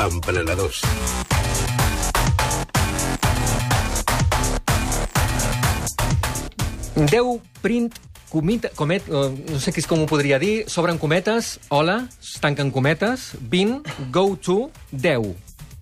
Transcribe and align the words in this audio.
Emprenedors. 0.00 0.82
Deu 7.10 7.40
print 7.60 7.92
comita, 8.32 8.70
comet, 8.74 9.04
eh, 9.08 9.28
no 9.52 9.60
sé 9.60 9.72
què 9.72 9.82
és 9.82 9.88
com 9.88 10.00
ho 10.00 10.06
podria 10.08 10.38
dir, 10.40 10.64
s'obren 10.72 10.96
cometes, 10.98 11.58
hola, 11.68 12.08
es 12.22 12.38
tanquen 12.40 12.72
cometes, 12.72 13.32
20, 13.52 13.82
go 14.10 14.32
to, 14.40 14.70
10, 14.90 15.34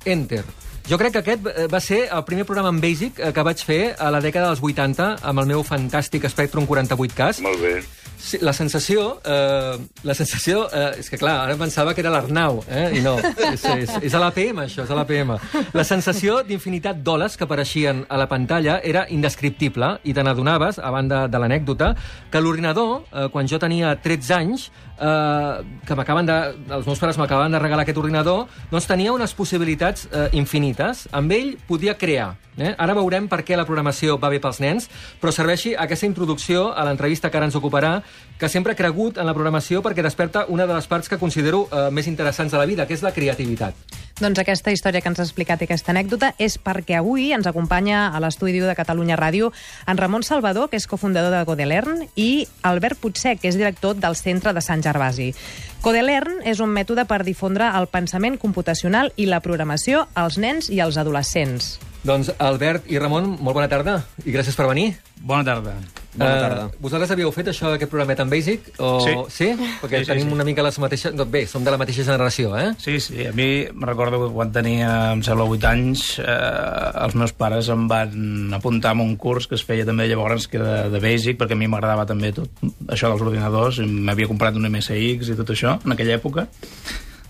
enter. 0.05 0.43
Jo 0.91 0.99
crec 0.99 1.15
que 1.15 1.23
aquest 1.23 1.47
eh, 1.47 1.69
va 1.71 1.79
ser 1.79 2.09
el 2.11 2.25
primer 2.27 2.45
programa 2.49 2.73
en 2.75 2.81
Basic 2.83 3.21
eh, 3.21 3.31
que 3.31 3.47
vaig 3.47 3.63
fer 3.63 3.95
a 3.95 4.11
la 4.11 4.19
dècada 4.25 4.51
dels 4.51 4.63
80 4.67 5.21
amb 5.23 5.45
el 5.45 5.47
meu 5.47 5.63
fantàstic 5.63 6.27
Spectrum 6.27 6.67
48K. 6.67 7.31
Molt 7.47 7.63
bé. 7.63 7.77
Sí, 8.21 8.39
la 8.45 8.53
sensació... 8.53 9.21
Eh, 9.25 9.79
la 10.05 10.15
sensació... 10.15 10.67
Eh, 10.69 11.01
és 11.01 11.09
que, 11.11 11.19
clar, 11.21 11.39
ara 11.47 11.57
pensava 11.61 11.95
que 11.97 12.03
era 12.05 12.13
l'Arnau, 12.13 12.61
eh? 12.69 12.91
I 12.99 13.03
no, 13.05 13.17
és, 13.21 13.65
és, 13.65 13.95
és 14.11 14.17
a 14.17 14.21
l'APM, 14.21 14.61
això, 14.67 14.85
és 14.85 14.93
a 14.93 14.99
l'APM. 14.99 15.33
La 15.77 15.87
sensació 15.89 16.41
d'infinitat 16.47 17.01
d'oles 17.07 17.39
que 17.39 17.47
apareixien 17.49 18.05
a 18.09 18.21
la 18.21 18.29
pantalla 18.31 18.79
era 18.85 19.07
indescriptible 19.09 19.95
i 20.05 20.15
te 20.17 20.25
n'adonaves, 20.27 20.79
a 20.79 20.93
banda 20.93 21.25
de 21.33 21.41
l'anècdota, 21.41 21.95
que 22.31 22.45
l'ordinador, 22.45 23.01
eh, 23.09 23.29
quan 23.33 23.49
jo 23.49 23.59
tenia 23.63 23.97
13 24.05 24.37
anys, 24.37 24.69
eh, 25.01 25.81
que 25.87 25.97
m'acaben 25.97 26.29
de... 26.29 26.39
Els 26.77 26.87
meus 26.87 27.01
pares 27.01 27.19
m'acaben 27.19 27.53
de 27.53 27.63
regalar 27.63 27.87
aquest 27.87 27.99
ordinador, 27.99 28.47
doncs 28.71 28.89
tenia 28.91 29.15
unes 29.17 29.35
possibilitats 29.35 30.07
eh, 30.13 30.29
infinites. 30.39 31.07
Amb 31.17 31.33
ell 31.35 31.57
podia 31.69 31.97
crear. 31.99 32.35
Eh? 32.61 32.75
Ara 32.77 32.95
veurem 32.99 33.29
per 33.31 33.41
què 33.47 33.57
la 33.57 33.65
programació 33.65 34.19
va 34.21 34.29
bé 34.33 34.41
pels 34.43 34.61
nens, 34.61 34.89
però 35.21 35.33
serveixi 35.33 35.73
aquesta 35.79 36.09
introducció 36.09 36.71
a 36.75 36.85
l'entrevista 36.85 37.31
que 37.31 37.41
ara 37.41 37.49
ens 37.49 37.57
ocuparà, 37.57 38.01
que 38.41 38.49
sempre 38.49 38.73
he 38.73 38.77
cregut 38.77 39.19
en 39.21 39.29
la 39.29 39.35
programació 39.37 39.83
perquè 39.85 40.03
desperta 40.03 40.47
una 40.49 40.67
de 40.67 40.73
les 40.73 40.87
parts 40.89 41.11
que 41.13 41.19
considero 41.21 41.67
eh, 41.69 41.89
més 41.93 42.09
interessants 42.09 42.53
de 42.53 42.59
la 42.59 42.67
vida, 42.67 42.87
que 42.89 42.97
és 42.97 43.05
la 43.05 43.13
creativitat. 43.13 43.77
Doncs 44.21 44.41
aquesta 44.41 44.73
història 44.73 45.01
que 45.01 45.09
ens 45.09 45.21
ha 45.21 45.25
explicat 45.25 45.63
i 45.63 45.69
aquesta 45.69 45.93
anècdota 45.95 46.35
és 46.37 46.59
perquè 46.61 46.99
avui 46.99 47.31
ens 47.33 47.49
acompanya 47.49 48.09
a 48.13 48.21
l'estudi 48.21 48.61
de 48.61 48.75
Catalunya 48.77 49.17
Ràdio 49.17 49.53
en 49.89 50.01
Ramon 50.01 50.25
Salvador, 50.25 50.69
que 50.69 50.77
és 50.77 50.89
cofundador 50.89 51.33
de 51.33 51.45
Codelern, 51.49 52.07
i 52.17 52.47
Albert 52.63 53.01
Puigsec, 53.01 53.41
que 53.41 53.49
és 53.49 53.61
director 53.61 53.97
del 53.97 54.17
Centre 54.17 54.53
de 54.57 54.65
Sant 54.65 54.85
Gervasi. 54.85 55.33
Codelern 55.81 56.43
és 56.45 56.61
un 56.61 56.73
mètode 56.73 57.07
per 57.09 57.23
difondre 57.25 57.73
el 57.77 57.89
pensament 57.89 58.37
computacional 58.41 59.15
i 59.17 59.29
la 59.29 59.41
programació 59.41 60.05
als 60.15 60.37
nens 60.37 60.69
i 60.69 60.85
als 60.85 61.01
adolescents. 61.01 61.79
Doncs 62.01 62.31
Albert 62.41 62.87
i 62.89 62.97
Ramon, 62.99 63.35
molt 63.45 63.59
bona 63.59 63.69
tarda 63.69 63.99
i 64.25 64.33
gràcies 64.33 64.57
per 64.57 64.65
venir. 64.71 64.95
Bona 65.21 65.45
tarda. 65.45 65.75
Bona 66.15 66.31
tarda. 66.41 66.63
Uh, 66.71 66.79
vosaltres 66.83 67.11
havíeu 67.13 67.29
fet 67.31 67.51
això 67.53 67.69
d'aquest 67.71 67.91
programet 67.93 68.23
en 68.25 68.31
Basic? 68.33 68.71
O... 68.81 68.95
Sí. 69.05 69.13
Sí? 69.35 69.49
Perquè 69.83 70.01
Sí, 70.01 70.07
sí, 70.07 70.11
tenim 70.15 70.31
sí. 70.31 70.33
una 70.35 70.47
mica 70.49 70.65
les 70.65 70.79
mateixes... 70.81 71.13
No, 71.15 71.27
bé, 71.29 71.45
som 71.47 71.63
de 71.67 71.71
la 71.71 71.79
mateixa 71.79 72.07
generació, 72.09 72.55
eh? 72.59 72.71
Sí, 72.81 72.97
sí, 73.05 73.27
a 73.29 73.35
mi 73.37 73.67
me 73.77 73.87
recordo 73.87 74.23
que 74.25 74.31
quan 74.33 74.51
tenia, 74.55 74.89
em 75.13 75.21
sembla, 75.27 75.45
8 75.45 75.69
anys, 75.71 76.07
eh, 76.25 77.05
els 77.05 77.19
meus 77.21 77.37
pares 77.37 77.69
em 77.71 77.85
van 77.93 78.57
apuntar 78.57 78.95
a 78.97 79.05
un 79.05 79.15
curs 79.21 79.47
que 79.47 79.61
es 79.61 79.67
feia 79.69 79.85
també 79.87 80.09
llavors, 80.09 80.49
que 80.49 80.59
era 80.59 80.89
de 80.91 81.05
Basic, 81.05 81.39
perquè 81.39 81.55
a 81.55 81.61
mi 81.61 81.69
m'agradava 81.69 82.09
també 82.09 82.33
tot 82.33 82.65
això 82.89 83.13
dels 83.13 83.23
ordinadors, 83.29 83.79
i 83.85 83.87
m'havia 83.87 84.31
comprat 84.33 84.57
un 84.57 84.67
MSX 84.73 85.31
i 85.31 85.39
tot 85.39 85.53
això, 85.53 85.77
en 85.85 85.95
aquella 85.99 86.17
època. 86.17 86.49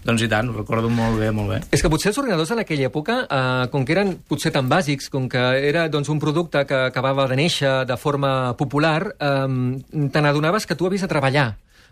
Doncs 0.05 0.25
i 0.25 0.29
tant, 0.33 0.49
ho 0.49 0.57
recordo 0.57 0.89
molt 0.89 1.19
bé, 1.21 1.31
molt 1.35 1.53
bé. 1.53 1.59
És 1.75 1.83
que 1.85 1.91
potser 1.93 2.11
els 2.11 2.21
ordinadors 2.23 2.51
en 2.55 2.63
aquella 2.63 2.89
època, 2.89 3.19
eh, 3.29 3.67
com 3.73 3.85
que 3.85 3.93
eren 3.93 4.15
potser 4.29 4.53
tan 4.55 4.69
bàsics, 4.69 5.11
com 5.13 5.29
que 5.29 5.43
era 5.69 5.89
doncs, 5.93 6.09
un 6.09 6.21
producte 6.23 6.65
que 6.67 6.87
acabava 6.89 7.29
de 7.29 7.37
néixer 7.37 7.85
de 7.87 7.97
forma 8.01 8.55
popular, 8.57 9.15
eh, 9.19 10.09
te 10.13 10.23
n'adonaves 10.23 10.67
que 10.67 10.75
tu 10.77 10.87
havies 10.87 11.03
de 11.05 11.09
treballar 11.09 11.51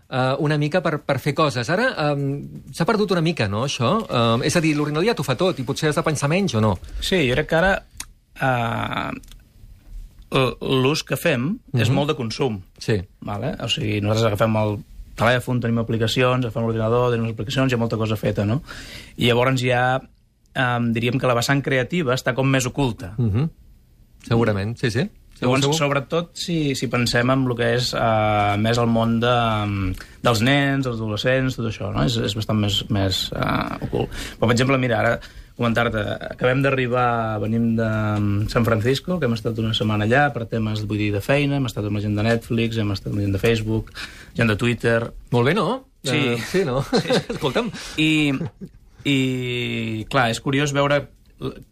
eh, 0.09 0.35
una 0.39 0.57
mica 0.57 0.81
per, 0.81 0.99
per 1.05 1.19
fer 1.19 1.33
coses. 1.37 1.69
Ara 1.69 1.89
eh, 1.93 2.27
s'ha 2.73 2.87
perdut 2.89 3.13
una 3.15 3.23
mica, 3.25 3.47
no, 3.47 3.65
això? 3.67 3.95
Eh, 4.09 4.47
és 4.49 4.57
a 4.57 4.63
dir, 4.63 4.75
l'ordinador 4.77 5.07
ja 5.07 5.17
t'ho 5.17 5.25
fa 5.27 5.37
tot 5.39 5.59
i 5.59 5.67
potser 5.67 5.91
has 5.91 5.99
de 5.99 6.05
pensar 6.05 6.31
menys 6.31 6.57
o 6.57 6.63
no? 6.63 6.75
Sí, 6.99 7.21
jo 7.27 7.37
crec 7.37 7.51
que 7.51 7.59
ara 7.59 7.73
eh, 8.41 9.11
l'ús 10.29 11.03
que 11.05 11.17
fem 11.17 11.51
és 11.77 11.89
molt 11.93 12.11
de 12.11 12.17
consum. 12.17 12.59
Sí. 12.81 12.99
Vale? 13.25 13.55
O 13.65 13.69
sigui, 13.71 13.99
nosaltres 14.01 14.33
agafem 14.33 14.57
el 14.61 14.79
telèfon, 15.19 15.61
tenim 15.63 15.81
aplicacions, 15.83 16.45
agafem 16.45 16.65
l'ordinador, 16.65 17.11
tenim 17.13 17.29
aplicacions, 17.33 17.71
hi 17.71 17.77
ha 17.77 17.81
molta 17.81 17.99
cosa 17.99 18.17
feta, 18.19 18.47
no? 18.47 18.61
I 19.17 19.29
llavors 19.29 19.61
ja 19.63 19.83
eh, 19.99 20.79
diríem 20.95 21.19
que 21.19 21.29
la 21.29 21.37
vessant 21.37 21.63
creativa 21.65 22.15
està 22.15 22.35
com 22.37 22.47
més 22.47 22.67
oculta. 22.69 23.13
Uh 23.17 23.31
-huh. 23.33 23.49
Segurament, 24.27 24.77
sí, 24.77 24.91
sí. 24.91 25.09
Segur, 25.39 25.55
Llavors, 25.55 25.61
segur. 25.63 25.77
sobretot 25.77 26.31
si, 26.35 26.75
si 26.75 26.89
pensem 26.91 27.29
en 27.31 27.45
el 27.47 27.55
que 27.55 27.75
és 27.77 27.93
uh, 27.93 28.57
més 28.59 28.77
el 28.77 28.89
món 28.91 29.21
de, 29.23 29.35
um, 29.63 29.93
dels 30.21 30.41
nens, 30.41 30.83
dels 30.83 30.97
adolescents, 30.99 31.55
tot 31.55 31.69
això, 31.69 31.93
no? 31.95 32.03
És, 32.03 32.17
és 32.17 32.35
bastant 32.35 32.59
més, 32.59 32.81
més 32.89 33.31
uh, 33.31 33.77
ocult. 33.87 34.09
Però, 34.09 34.47
per 34.47 34.51
exemple, 34.51 34.77
mira, 34.77 34.99
ara 34.99 35.13
comentar-te, 35.59 36.01
acabem 36.31 36.63
d'arribar, 36.63 37.37
venim 37.43 37.73
de 37.77 37.89
um, 38.15 38.31
San 38.51 38.65
Francisco, 38.67 39.19
que 39.19 39.27
hem 39.27 39.35
estat 39.35 39.59
una 39.59 39.75
setmana 39.75 40.07
allà 40.07 40.29
per 40.35 40.47
temes, 40.47 40.85
vull 40.87 41.01
dir, 41.03 41.11
de 41.15 41.21
feina, 41.23 41.59
hem 41.59 41.67
estat 41.67 41.85
amb 41.89 41.99
la 41.99 42.03
gent 42.05 42.15
de 42.15 42.25
Netflix, 42.25 42.79
hem 42.79 42.95
estat 42.95 43.11
amb 43.11 43.19
la 43.19 43.27
gent 43.27 43.35
de 43.35 43.43
Facebook, 43.43 43.93
gent 44.39 44.51
de 44.51 44.57
Twitter, 44.59 44.99
Molt 45.35 45.51
bé, 45.51 45.53
no? 45.57 45.83
Sí. 46.07 46.17
Eh, 46.17 46.37
sí, 46.47 46.63
no? 46.65 46.79
Escolta'm. 47.35 47.69
i, 47.99 48.31
i 49.03 49.17
clar, 50.09 50.29
és 50.31 50.39
curiós 50.39 50.71
veure 50.75 51.03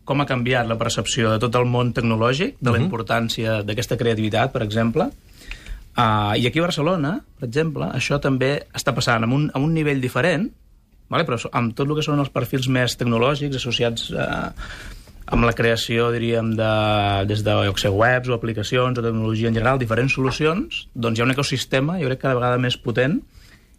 com 0.07 0.21
ha 0.21 0.27
canviat 0.27 0.67
la 0.67 0.77
percepció 0.79 1.33
de 1.33 1.39
tot 1.43 1.55
el 1.59 1.65
món 1.67 1.91
tecnològic, 1.95 2.55
de 2.63 2.71
la 2.71 2.79
importància 2.79 3.61
d'aquesta 3.67 3.97
creativitat, 3.99 4.53
per 4.53 4.63
exemple. 4.63 5.09
Uh, 5.97 6.37
I 6.37 6.45
aquí 6.47 6.61
a 6.61 6.67
Barcelona, 6.67 7.17
per 7.39 7.49
exemple, 7.49 7.89
això 7.97 8.19
també 8.23 8.51
està 8.77 8.93
passant 8.95 9.25
amb 9.25 9.33
un, 9.33 9.49
amb 9.53 9.65
un 9.65 9.73
nivell 9.75 9.99
diferent, 10.03 10.47
vale? 11.09 11.25
però 11.27 11.39
amb 11.51 11.75
tot 11.77 11.87
el 11.87 11.97
que 11.97 12.05
són 12.05 12.23
els 12.23 12.33
perfils 12.33 12.69
més 12.71 12.97
tecnològics 12.99 13.59
associats 13.59 14.11
uh, 14.11 14.51
amb 15.27 15.43
la 15.43 15.55
creació, 15.55 16.11
diríem, 16.15 16.53
de, 16.55 16.73
des 17.27 17.43
de 17.43 17.55
què 17.67 17.83
sé, 17.83 17.91
webs 17.91 18.31
o 18.31 18.37
aplicacions 18.37 18.99
o 18.99 19.03
tecnologia 19.03 19.51
en 19.51 19.57
general, 19.57 19.79
diferents 19.81 20.15
solucions, 20.15 20.85
doncs 20.95 21.19
hi 21.19 21.23
ha 21.23 21.27
un 21.27 21.35
ecosistema, 21.35 21.97
jo 21.99 22.07
crec, 22.11 22.23
cada 22.23 22.39
vegada 22.39 22.61
més 22.63 22.79
potent 22.79 23.19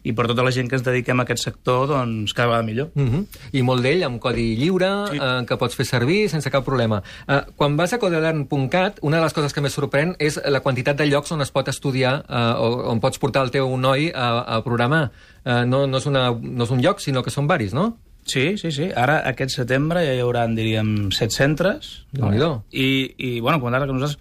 i 0.09 0.15
per 0.17 0.27
tota 0.31 0.45
la 0.47 0.53
gent 0.55 0.71
que 0.71 0.79
ens 0.79 0.85
dediquem 0.87 1.21
a 1.21 1.27
aquest 1.27 1.45
sector, 1.45 1.87
doncs 1.91 2.33
cada 2.37 2.49
vegada 2.49 2.67
millor. 2.67 2.91
Uh 2.95 3.09
-huh. 3.09 3.23
I 3.53 3.63
molt 3.63 3.83
d'ell 3.83 4.05
amb 4.05 4.21
codi 4.21 4.57
lliure, 4.57 4.91
sí. 5.11 5.19
Eh, 5.21 5.45
que 5.47 5.57
pots 5.57 5.77
fer 5.77 5.87
servir 5.87 6.29
sense 6.29 6.51
cap 6.51 6.65
problema. 6.65 7.03
Eh, 7.29 7.43
quan 7.57 7.77
vas 7.77 7.93
a 7.93 7.99
codelern.cat, 7.99 8.99
una 9.03 9.19
de 9.19 9.23
les 9.23 9.33
coses 9.33 9.53
que 9.53 9.61
més 9.61 9.77
sorprèn 9.77 10.17
és 10.19 10.41
la 10.45 10.61
quantitat 10.61 10.97
de 10.97 11.07
llocs 11.07 11.33
on 11.33 11.41
es 11.43 11.51
pot 11.51 11.69
estudiar 11.69 12.25
eh, 12.29 12.55
o 12.59 12.91
on 12.91 13.01
pots 13.01 13.19
portar 13.19 13.43
el 13.43 13.51
teu 13.51 13.77
noi 13.77 14.11
a, 14.15 14.57
a 14.57 14.63
programar. 14.65 15.11
Eh, 15.45 15.65
no, 15.67 15.87
no, 15.87 15.99
és 15.99 16.07
una, 16.07 16.31
no 16.31 16.65
és 16.65 16.71
un 16.71 16.81
lloc, 16.81 17.01
sinó 17.01 17.23
que 17.23 17.31
són 17.31 17.47
varis, 17.47 17.73
no? 17.73 17.99
Sí, 18.25 18.59
sí, 18.59 18.71
sí. 18.71 18.91
Ara, 18.95 19.23
aquest 19.25 19.51
setembre, 19.57 20.05
ja 20.05 20.13
hi 20.13 20.21
haurà, 20.21 20.47
diríem, 20.53 21.11
set 21.17 21.33
centres. 21.33 22.05
Déu-n'hi-do. 22.13 22.63
I, 22.73 23.15
I, 23.17 23.41
bueno, 23.41 23.61
comentar 23.61 23.87
que 23.87 23.93
nosaltres 23.93 24.19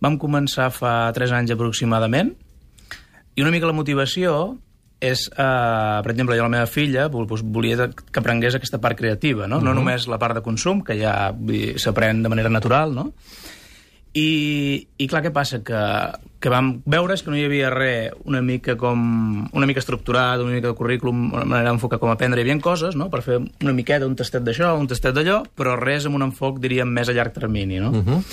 vam 0.00 0.16
començar 0.18 0.70
fa 0.72 1.12
tres 1.12 1.30
anys 1.30 1.50
aproximadament, 1.50 2.32
i 3.36 3.42
una 3.42 3.52
mica 3.52 3.68
la 3.68 3.76
motivació 3.76 4.58
és, 5.00 5.30
eh, 5.32 6.00
per 6.04 6.12
exemple, 6.12 6.36
jo 6.36 6.44
la 6.44 6.52
meva 6.52 6.66
filla 6.68 7.08
doncs, 7.08 7.42
volia 7.42 7.88
que 7.88 8.20
aprengués 8.20 8.54
aquesta 8.54 8.80
part 8.80 8.98
creativa, 8.98 9.48
no? 9.48 9.60
No 9.60 9.74
només 9.74 10.06
la 10.06 10.18
part 10.20 10.36
de 10.36 10.44
consum, 10.44 10.84
que 10.84 10.98
ja 11.00 11.32
s'aprèn 11.80 12.22
de 12.22 12.28
manera 12.28 12.52
natural, 12.52 12.94
no? 12.94 13.10
I, 14.10 14.88
I 14.98 15.06
clar, 15.06 15.20
què 15.22 15.30
passa? 15.30 15.60
Que, 15.62 15.80
que 16.42 16.50
vam 16.50 16.72
veure 16.90 17.14
que 17.14 17.30
no 17.30 17.36
hi 17.38 17.44
havia 17.46 17.68
res 17.70 18.16
una 18.26 18.40
mica 18.42 18.74
com 18.76 19.02
una 19.54 19.68
mica 19.70 19.78
estructurat, 19.78 20.42
una 20.42 20.56
mica 20.56 20.72
de 20.72 20.74
currículum, 20.74 21.28
una 21.32 21.44
manera 21.44 21.70
d'enfocar 21.70 22.00
com 22.02 22.10
aprendre. 22.10 22.42
Hi 22.42 22.48
havia 22.48 22.58
coses, 22.64 22.98
no?, 22.98 23.06
per 23.12 23.22
fer 23.22 23.38
una 23.38 23.76
miqueta, 23.76 24.08
un 24.10 24.18
tastet 24.18 24.42
d'això, 24.42 24.74
un 24.78 24.90
tastet 24.90 25.14
d'allò, 25.14 25.44
però 25.54 25.76
res 25.78 26.10
amb 26.10 26.18
un 26.18 26.26
enfoc, 26.26 26.58
diríem, 26.58 26.90
més 26.90 27.08
a 27.08 27.14
llarg 27.14 27.36
termini, 27.38 27.78
no? 27.78 27.94
Uh 27.94 28.02
-huh. 28.02 28.24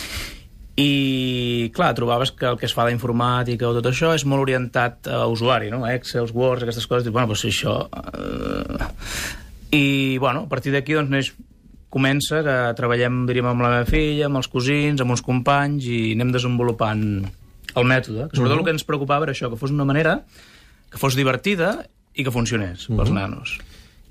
I, 0.77 1.71
clar, 1.73 1.95
trobaves 1.97 2.31
que 2.37 2.45
el 2.45 2.57
que 2.61 2.67
es 2.69 2.73
fa 2.77 2.85
d'informàtica 2.85 3.65
o 3.65 3.73
tot 3.79 3.87
això 3.89 4.11
és 4.13 4.27
molt 4.29 4.43
orientat 4.45 5.09
a 5.09 5.23
usuari, 5.31 5.71
no? 5.73 5.81
Excel, 5.89 6.29
Word, 6.37 6.67
aquestes 6.67 6.85
coses, 6.85 7.07
dius, 7.07 7.15
bueno, 7.15 7.31
doncs 7.31 7.45
si 7.45 7.49
això... 7.53 7.79
Eh... 8.13 8.89
I, 9.73 9.85
bueno, 10.21 10.45
a 10.45 10.51
partir 10.51 10.71
d'aquí, 10.71 10.93
doncs, 10.95 11.09
neix, 11.11 11.31
comença 11.89 12.43
que 12.45 12.55
treballem, 12.77 13.23
diríem, 13.27 13.49
amb 13.49 13.65
la 13.65 13.71
meva 13.73 13.87
filla, 13.89 14.27
amb 14.29 14.39
els 14.39 14.47
cosins, 14.53 15.01
amb 15.01 15.15
uns 15.15 15.25
companys, 15.25 15.89
i 15.89 16.13
anem 16.13 16.31
desenvolupant 16.35 17.03
el 17.73 17.89
mètode. 17.89 18.29
Que 18.29 18.37
sobretot 18.37 18.61
el 18.61 18.67
que 18.67 18.75
ens 18.77 18.85
preocupava 18.87 19.27
era 19.27 19.35
això, 19.35 19.49
que 19.49 19.59
fos 19.59 19.73
una 19.73 19.87
manera 19.87 20.19
que 20.91 21.01
fos 21.01 21.17
divertida 21.17 21.73
i 22.13 22.23
que 22.25 22.33
funcionés 22.33 22.87
pels 22.87 23.11
nanos. 23.13 23.57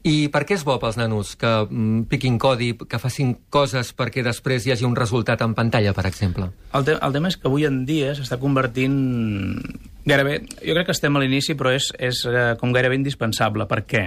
I 0.06 0.28
per 0.30 0.44
què 0.46 0.54
és 0.54 0.62
bo 0.62 0.76
pels 0.78 0.94
nanos 1.00 1.32
que 1.40 1.48
mm, 1.66 2.06
piquin 2.10 2.36
codi, 2.38 2.70
que 2.78 2.98
facin 3.02 3.32
coses 3.50 3.90
perquè 3.96 4.22
després 4.22 4.66
hi 4.66 4.72
hagi 4.74 4.86
un 4.86 4.94
resultat 4.94 5.42
en 5.42 5.56
pantalla, 5.58 5.90
per 5.96 6.04
exemple? 6.06 6.46
El, 6.70 6.84
te 6.86 6.94
el 6.94 7.16
tema 7.16 7.32
és 7.32 7.36
que 7.40 7.48
avui 7.50 7.66
en 7.66 7.80
dia 7.88 8.12
s'està 8.14 8.38
convertint 8.38 8.94
gairebé... 10.06 10.38
Jo 10.62 10.76
crec 10.76 10.86
que 10.86 10.94
estem 10.94 11.18
a 11.18 11.22
l'inici, 11.24 11.56
però 11.58 11.74
és, 11.74 11.90
és 11.98 12.22
eh, 12.30 12.52
com 12.60 12.74
gairebé 12.76 13.00
indispensable. 13.00 13.66
Per 13.66 13.80
què? 13.90 14.04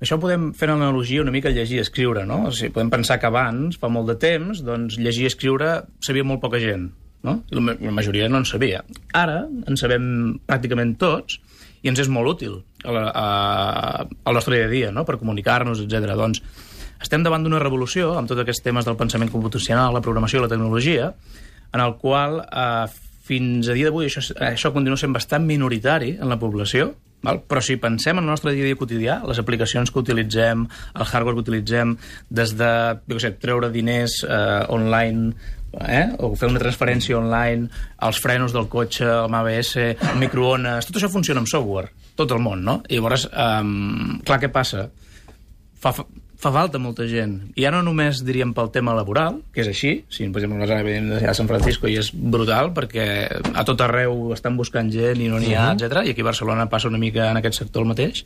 Això 0.00 0.16
podem 0.20 0.50
fer 0.56 0.70
una 0.70 0.86
analogia 0.86 1.20
una 1.24 1.34
mica 1.34 1.52
llegir 1.52 1.82
i 1.82 1.84
escriure, 1.84 2.24
no? 2.28 2.46
O 2.48 2.52
sigui, 2.56 2.72
podem 2.72 2.92
pensar 2.96 3.20
que 3.20 3.28
abans, 3.28 3.76
fa 3.80 3.92
molt 3.92 4.08
de 4.12 4.16
temps, 4.20 4.64
doncs 4.64 4.96
llegir 4.96 5.26
i 5.26 5.32
escriure 5.34 5.82
sabia 6.04 6.24
molt 6.24 6.40
poca 6.40 6.60
gent, 6.64 6.88
no? 7.28 7.42
I 7.52 7.60
la 7.60 7.92
majoria 7.92 8.28
no 8.32 8.40
en 8.40 8.48
sabia. 8.48 8.80
Ara 9.12 9.42
en 9.44 9.80
sabem 9.80 10.08
pràcticament 10.48 10.96
tots 11.00 11.42
i 11.86 11.90
ens 11.92 12.02
és 12.02 12.10
molt 12.10 12.34
útil 12.34 12.58
a 12.82 13.02
a, 13.06 13.26
al 14.26 14.34
nostre 14.34 14.58
dia 14.58 14.66
a 14.66 14.72
dia, 14.72 14.90
no?, 14.94 15.06
per 15.06 15.20
comunicar-nos, 15.22 15.84
etc. 15.84 16.16
Doncs 16.18 16.42
estem 17.02 17.22
davant 17.22 17.44
d'una 17.44 17.62
revolució 17.62 18.14
amb 18.18 18.30
tots 18.30 18.42
aquests 18.42 18.64
temes 18.66 18.86
del 18.86 18.98
pensament 18.98 19.30
computacional, 19.30 19.94
la 19.94 20.02
programació 20.02 20.40
i 20.40 20.46
la 20.46 20.52
tecnologia, 20.52 21.10
en 21.74 21.82
el 21.82 21.96
qual 22.00 22.40
eh, 22.44 22.86
fins 23.26 23.68
a 23.68 23.74
dia 23.76 23.90
d'avui 23.90 24.08
això, 24.08 24.22
això 24.48 24.72
continua 24.74 24.98
sent 25.00 25.14
bastant 25.14 25.44
minoritari 25.46 26.14
en 26.16 26.30
la 26.30 26.38
població, 26.40 26.92
val? 27.26 27.42
però 27.48 27.62
si 27.64 27.78
pensem 27.82 28.18
en 28.18 28.24
el 28.24 28.32
nostre 28.34 28.54
dia 28.54 28.64
a 28.64 28.70
dia 28.70 28.78
quotidià, 28.78 29.20
les 29.28 29.42
aplicacions 29.42 29.92
que 29.92 30.02
utilitzem, 30.02 30.64
el 30.94 31.06
hardware 31.06 31.36
que 31.36 31.44
utilitzem, 31.46 31.96
des 32.30 32.54
de 32.58 32.72
jo 33.04 33.18
què 33.18 33.24
sé, 33.26 33.34
treure 33.42 33.70
diners 33.74 34.22
eh, 34.24 34.64
online 34.72 35.34
eh? 35.84 36.04
o 36.18 36.32
fer 36.38 36.50
una 36.50 36.62
transferència 36.62 37.18
online, 37.18 37.70
els 38.06 38.20
frenos 38.22 38.54
del 38.56 38.68
cotxe, 38.72 39.06
el 39.06 39.34
ABS, 39.40 39.74
el 39.94 40.20
microones, 40.20 40.88
tot 40.88 41.00
això 41.00 41.10
funciona 41.12 41.42
amb 41.42 41.50
software, 41.50 41.92
tot 42.16 42.32
el 42.32 42.42
món, 42.42 42.64
no? 42.64 42.80
I 42.88 43.00
llavors, 43.00 43.26
um, 43.32 44.20
clar, 44.26 44.40
què 44.42 44.52
passa? 44.52 44.86
Fa, 45.80 45.92
fa, 45.92 46.06
fa 46.40 46.52
falta 46.52 46.80
molta 46.82 47.06
gent. 47.08 47.36
I 47.56 47.66
ja 47.66 47.72
no 47.74 47.82
només 47.84 48.22
diríem 48.24 48.52
pel 48.56 48.70
tema 48.74 48.94
laboral, 48.96 49.40
que 49.52 49.64
és 49.64 49.70
així, 49.72 49.92
si 50.12 50.28
per 50.28 50.42
exemple 50.42 50.60
nosaltres 50.60 50.86
venim 50.86 51.12
de 51.14 51.36
San 51.36 51.48
Francisco 51.50 51.90
i 51.90 51.98
és 52.00 52.12
brutal 52.12 52.72
perquè 52.76 53.06
a 53.52 53.64
tot 53.68 53.84
arreu 53.84 54.32
estan 54.36 54.58
buscant 54.58 54.90
gent 54.92 55.22
i 55.22 55.30
no 55.32 55.40
n'hi 55.40 55.54
ha, 55.54 55.72
uh 55.72 55.76
-huh. 55.76 55.86
etc. 55.86 56.06
i 56.06 56.10
aquí 56.10 56.20
a 56.20 56.30
Barcelona 56.32 56.68
passa 56.68 56.88
una 56.88 56.98
mica 56.98 57.30
en 57.30 57.36
aquest 57.36 57.58
sector 57.58 57.82
el 57.82 57.88
mateix. 57.88 58.24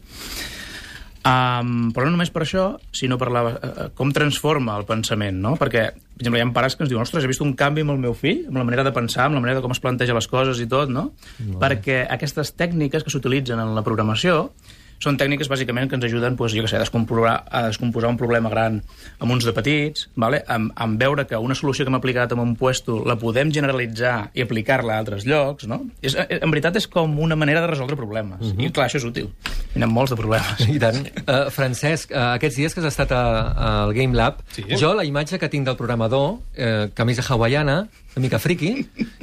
Um, 1.20 1.90
però 1.92 2.06
no 2.06 2.14
només 2.14 2.30
per 2.32 2.46
això, 2.46 2.64
sinó 2.96 3.18
per 3.20 3.28
la, 3.28 3.42
uh, 3.52 3.88
com 3.96 4.12
transforma 4.16 4.78
el 4.80 4.86
pensament, 4.88 5.36
no? 5.44 5.52
Perquè, 5.60 5.82
per 5.92 6.22
exemple, 6.22 6.40
hi 6.40 6.44
ha 6.46 6.48
pares 6.56 6.76
que 6.76 6.86
ens 6.86 6.92
diuen 6.92 7.04
ostres, 7.04 7.26
he 7.26 7.28
vist 7.28 7.44
un 7.44 7.52
canvi 7.58 7.84
amb 7.84 7.92
el 7.92 8.00
meu 8.00 8.16
fill, 8.16 8.46
amb 8.48 8.56
la 8.56 8.64
manera 8.64 8.86
de 8.86 8.94
pensar, 8.96 9.26
amb 9.26 9.36
la 9.36 9.42
manera 9.44 9.60
de 9.60 9.64
com 9.66 9.74
es 9.76 9.82
planteja 9.84 10.16
les 10.16 10.28
coses 10.30 10.62
i 10.64 10.68
tot, 10.70 10.88
no? 10.88 11.10
no. 11.44 11.58
Perquè 11.60 12.06
aquestes 12.08 12.54
tècniques 12.56 13.04
que 13.04 13.12
s'utilitzen 13.12 13.60
en 13.60 13.74
la 13.76 13.84
programació 13.84 14.46
són 15.00 15.16
tècniques 15.20 15.48
bàsicament 15.48 15.88
que 15.88 15.96
ens 15.96 16.04
ajuden 16.04 16.36
doncs, 16.36 16.54
jo 16.54 16.64
que 16.64 16.70
sé, 16.70 16.76
a, 16.76 16.84
descomposar, 16.84 17.34
a 17.48 17.62
descomposar 17.68 18.10
un 18.12 18.18
problema 18.20 18.50
gran 18.52 18.80
amb 19.18 19.32
uns 19.32 19.46
de 19.48 19.54
petits, 19.56 20.08
vale? 20.14 20.42
amb, 20.46 20.74
amb 20.76 21.00
veure 21.00 21.24
que 21.26 21.38
una 21.40 21.56
solució 21.56 21.86
que 21.86 21.92
hem 21.92 21.98
aplicat 21.98 22.34
en 22.36 22.42
un 22.42 22.54
puesto 22.60 23.00
la 23.08 23.16
podem 23.20 23.52
generalitzar 23.54 24.30
i 24.36 24.44
aplicar-la 24.44 24.98
a 24.98 25.04
altres 25.04 25.24
llocs. 25.28 25.66
No? 25.70 25.80
És, 26.02 26.14
eh, 26.14 26.40
en 26.40 26.52
veritat 26.52 26.76
és 26.76 26.88
com 26.90 27.16
una 27.18 27.38
manera 27.38 27.62
de 27.64 27.72
resoldre 27.72 27.96
problemes. 27.96 28.40
Uh 28.40 28.52
-huh. 28.52 28.66
I 28.66 28.72
clar, 28.72 28.88
això 28.88 28.96
és 28.96 29.04
útil. 29.04 29.30
Hi 29.74 29.82
ha 29.82 29.86
molts 29.86 30.10
de 30.10 30.16
problemes. 30.16 30.68
I 30.68 30.78
tant. 30.78 31.00
Uh, 31.26 31.50
Francesc, 31.50 32.10
uh, 32.10 32.34
aquests 32.34 32.56
dies 32.56 32.74
que 32.74 32.80
has 32.80 32.86
estat 32.86 33.12
a, 33.12 33.84
al 33.84 33.94
Game 33.94 34.14
Lab, 34.14 34.42
sí. 34.50 34.64
jo 34.76 34.94
la 34.94 35.04
imatge 35.04 35.38
que 35.38 35.48
tinc 35.48 35.66
del 35.66 35.76
programador, 35.76 36.38
eh, 36.54 36.90
camisa 36.94 37.22
hawaiana, 37.22 37.88
una 38.16 38.24
mica 38.24 38.40
friqui, 38.42 38.72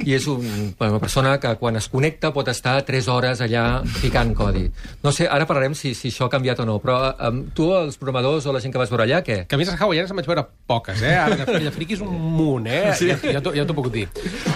i 0.00 0.14
és 0.16 0.26
un, 0.30 0.44
una 0.72 1.00
persona 1.02 1.34
que 1.40 1.50
quan 1.60 1.76
es 1.76 1.88
connecta 1.92 2.30
pot 2.32 2.48
estar 2.48 2.78
3 2.88 3.08
hores 3.12 3.42
allà 3.44 3.82
ficant 4.00 4.32
codi. 4.36 4.64
No 5.04 5.12
sé, 5.12 5.26
ara 5.28 5.46
parlarem 5.48 5.74
si, 5.76 5.92
si 5.98 6.08
això 6.08 6.28
ha 6.28 6.32
canviat 6.32 6.62
o 6.64 6.66
no, 6.68 6.78
però 6.80 6.96
um, 7.28 7.42
tu, 7.54 7.68
els 7.76 8.00
programadors 8.00 8.48
o 8.48 8.54
la 8.54 8.62
gent 8.64 8.72
que 8.72 8.80
vas 8.80 8.92
veure 8.92 9.04
allà, 9.04 9.20
què? 9.26 9.42
Camises 9.50 9.76
hawaianes 9.76 10.14
en 10.14 10.20
vaig 10.20 10.30
veure 10.30 10.46
poques, 10.70 11.02
eh? 11.04 11.14
Ara, 11.20 11.36
de, 11.42 11.60
de 11.66 11.74
friquis 11.74 12.00
un 12.04 12.16
munt, 12.16 12.70
eh? 12.70 12.94
Sí. 12.96 13.10
Ja, 13.12 13.36
ja, 13.36 13.44
ja 13.60 13.66
t'ho 13.68 13.76
puc 13.76 13.90
dir. 13.92 14.06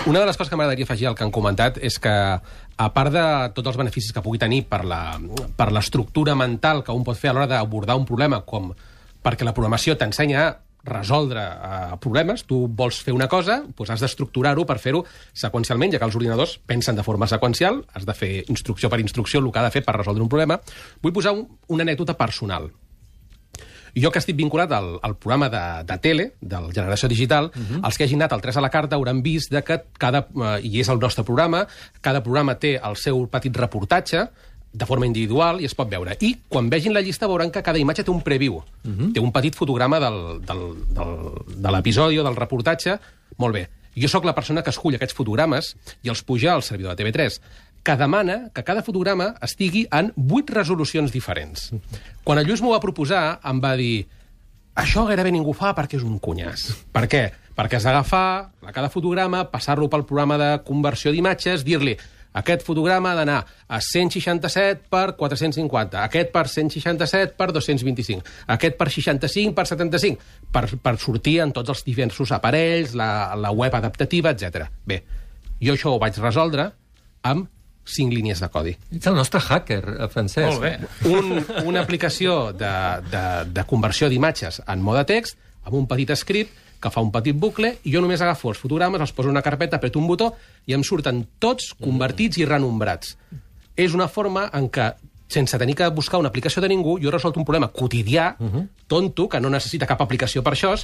Una 0.08 0.23
de 0.23 0.31
les 0.31 0.40
coses 0.40 0.49
que 0.49 0.56
m'agradaria 0.56 0.88
afegir 0.88 1.11
al 1.11 1.19
que 1.19 1.26
han 1.26 1.34
comentat 1.34 1.76
és 1.84 2.00
que 2.00 2.17
a 2.82 2.88
part 2.96 3.12
de 3.12 3.26
tots 3.52 3.69
els 3.69 3.79
beneficis 3.79 4.17
que 4.17 4.25
pugui 4.25 4.40
tenir 4.40 4.64
per 4.70 4.82
l'estructura 5.70 6.34
mental 6.38 6.81
que 6.87 6.96
un 6.96 7.05
pot 7.05 7.20
fer 7.20 7.31
a 7.31 7.37
l'hora 7.37 7.50
d'abordar 7.50 8.00
un 8.00 8.08
problema, 8.08 8.40
com 8.49 8.73
perquè 9.23 9.44
la 9.46 9.52
programació 9.55 9.94
t'ensenya 10.00 10.49
resoldre 10.84 11.43
uh, 11.43 11.96
problemes, 12.02 12.44
tu 12.49 12.64
vols 12.67 12.99
fer 13.05 13.14
una 13.14 13.29
cosa, 13.31 13.61
doncs 13.76 13.94
has 13.94 14.02
d'estructurar-ho 14.02 14.67
per 14.67 14.79
fer-ho 14.82 15.05
seqüencialment, 15.32 15.94
ja 15.94 16.02
que 16.02 16.08
els 16.08 16.19
ordinadors 16.19 16.58
pensen 16.67 16.99
de 16.99 17.06
forma 17.06 17.29
seqüencial, 17.31 17.82
has 17.94 18.06
de 18.08 18.14
fer 18.19 18.32
instrucció 18.49 18.90
per 18.90 19.00
instrucció 19.00 19.40
el 19.40 19.50
que 19.52 19.62
ha 19.62 19.69
de 19.69 19.75
fer 19.75 19.84
per 19.87 19.96
resoldre 19.96 20.25
un 20.25 20.32
problema. 20.32 20.58
Vull 21.02 21.14
posar 21.14 21.37
un, 21.37 21.46
una 21.69 21.87
anècdota 21.87 22.19
personal. 22.19 22.70
Jo 23.93 24.08
que 24.08 24.23
estic 24.23 24.38
vinculat 24.38 24.73
al, 24.73 24.94
al 25.05 25.19
programa 25.20 25.50
de, 25.52 25.62
de 25.84 25.96
tele, 26.00 26.25
del 26.40 26.70
Generació 26.73 27.11
Digital, 27.12 27.50
uh 27.52 27.61
-huh. 27.61 27.81
els 27.84 27.99
que 27.99 28.05
hagin 28.05 28.23
anat 28.23 28.32
al 28.32 28.40
3 28.40 28.56
a 28.56 28.61
la 28.61 28.70
carta 28.70 28.96
hauran 28.96 29.23
vist 29.23 29.50
de 29.52 29.62
que 29.62 29.82
cada, 29.99 30.26
uh, 30.32 30.58
i 30.62 30.81
és 30.81 30.88
el 30.88 30.99
nostre 30.99 31.25
programa, 31.25 31.67
cada 32.00 32.23
programa 32.23 32.58
té 32.58 32.81
el 32.82 32.96
seu 32.96 33.29
petit 33.29 33.55
reportatge, 33.56 34.31
de 34.73 34.87
forma 34.87 35.07
individual 35.07 35.61
i 35.61 35.69
es 35.69 35.75
pot 35.77 35.91
veure. 35.91 36.17
I 36.21 36.35
quan 36.49 36.71
vegin 36.73 36.95
la 36.95 37.03
llista 37.05 37.29
veuran 37.29 37.51
que 37.53 37.63
cada 37.63 37.79
imatge 37.79 38.05
té 38.05 38.11
un 38.11 38.23
preview, 38.23 38.57
uh 38.57 38.65
-huh. 38.85 39.13
té 39.13 39.21
un 39.21 39.33
petit 39.33 39.55
fotograma 39.55 40.01
del, 40.01 40.41
del, 40.41 40.63
del, 40.89 41.13
de 41.57 41.71
l'episodi 41.71 42.19
o 42.19 42.25
del 42.25 42.37
reportatge. 42.37 42.99
Molt 43.37 43.55
bé. 43.55 43.69
Jo 43.95 44.09
sóc 44.09 44.25
la 44.25 44.35
persona 44.35 44.63
que 44.63 44.71
escull 44.71 44.95
aquests 44.95 45.15
fotogrames 45.15 45.77
i 46.03 46.09
els 46.09 46.23
puja 46.23 46.55
al 46.55 46.63
servidor 46.63 46.97
de 46.97 47.05
TV3, 47.05 47.41
que 47.83 47.97
demana 47.97 48.51
que 48.55 48.65
cada 48.65 48.83
fotograma 48.83 49.35
estigui 49.43 49.87
en 49.91 50.13
vuit 50.17 50.49
resolucions 50.51 51.13
diferents. 51.13 51.73
Quan 52.25 52.39
el 52.39 52.47
Lluís 52.47 52.63
m'ho 52.63 52.73
va 52.73 52.81
proposar, 52.81 53.41
em 53.45 53.61
va 53.61 53.77
dir 53.77 54.07
això 54.75 55.05
gairebé 55.05 55.33
ningú 55.35 55.53
fa 55.53 55.75
perquè 55.75 55.99
és 55.99 56.07
un 56.07 56.19
cunyàs. 56.19 56.71
Per 56.95 57.07
què? 57.11 57.33
Perquè 57.53 57.77
has 57.77 57.85
d'agafar 57.85 58.53
cada 58.73 58.89
fotograma, 58.89 59.45
passar-lo 59.51 59.91
pel 59.93 60.07
programa 60.09 60.39
de 60.41 60.51
conversió 60.65 61.13
d'imatges, 61.13 61.67
dir-li 61.67 61.99
aquest 62.32 62.64
fotograma 62.64 63.12
ha 63.12 63.19
d'anar 63.19 63.38
a 63.69 63.81
167 63.84 64.88
per 64.93 65.14
450, 65.19 66.02
aquest 66.02 66.32
per 66.32 66.46
167 66.49 67.37
per 67.37 67.50
225, 67.52 68.23
aquest 68.56 68.79
per 68.81 68.88
65 68.90 69.56
per 69.56 69.67
75, 69.69 70.31
per, 70.52 70.64
per 70.82 70.94
sortir 71.00 71.38
en 71.44 71.52
tots 71.52 71.75
els 71.75 71.84
diversos 71.84 72.32
aparells, 72.32 72.96
la, 72.99 73.32
la 73.37 73.52
web 73.52 73.75
adaptativa, 73.76 74.32
etc. 74.32 74.69
Bé, 74.88 75.02
jo 75.62 75.76
això 75.76 75.94
ho 75.94 76.00
vaig 76.02 76.17
resoldre 76.23 76.70
amb 77.29 77.50
cinc 77.84 78.12
línies 78.14 78.40
de 78.40 78.49
codi. 78.52 78.73
Ets 78.94 79.08
el 79.11 79.17
nostre 79.19 79.40
hacker, 79.43 79.82
eh, 79.96 80.08
Francesc. 80.11 80.49
Molt 80.49 80.62
bé. 80.62 80.75
Un, 81.11 81.67
una 81.67 81.82
aplicació 81.82 82.52
de, 82.55 82.75
de, 83.11 83.25
de 83.50 83.64
conversió 83.69 84.08
d'imatges 84.11 84.62
en 84.67 84.84
mode 84.84 85.02
text, 85.11 85.38
amb 85.67 85.79
un 85.79 85.88
petit 85.90 86.14
script 86.19 86.55
que 86.82 86.90
fa 86.90 87.05
un 87.05 87.12
petit 87.14 87.38
bucle, 87.38 87.76
i 87.87 87.94
jo 87.94 88.02
només 88.02 88.20
agafo 88.20 88.50
els 88.50 88.61
fotogrames, 88.61 89.00
els 89.00 89.14
poso 89.14 89.31
en 89.31 89.37
una 89.37 89.44
carpeta, 89.46 89.79
apreto 89.79 90.02
un 90.02 90.11
botó, 90.11 90.32
i 90.67 90.75
em 90.76 90.82
surten 90.82 91.25
tots 91.38 91.73
convertits 91.79 92.43
i 92.43 92.49
renombrats. 92.49 93.17
És 93.79 93.94
una 93.96 94.11
forma 94.11 94.49
en 94.52 94.69
què 94.69 94.90
sense 95.32 95.56
tenir 95.58 95.75
que 95.79 95.88
buscar 95.88 96.20
una 96.20 96.29
aplicació 96.29 96.61
de 96.61 96.69
ningú, 96.69 96.99
jo 97.00 97.08
he 97.08 97.14
resolt 97.14 97.38
un 97.40 97.46
problema 97.49 97.70
quotidià, 97.73 98.37
uh 98.38 98.50
-huh. 98.50 98.69
tonto, 98.87 99.29
que 99.29 99.40
no 99.40 99.49
necessita 99.49 99.87
cap 99.87 100.02
aplicació 100.02 100.43
per 100.43 100.52
això, 100.52 100.76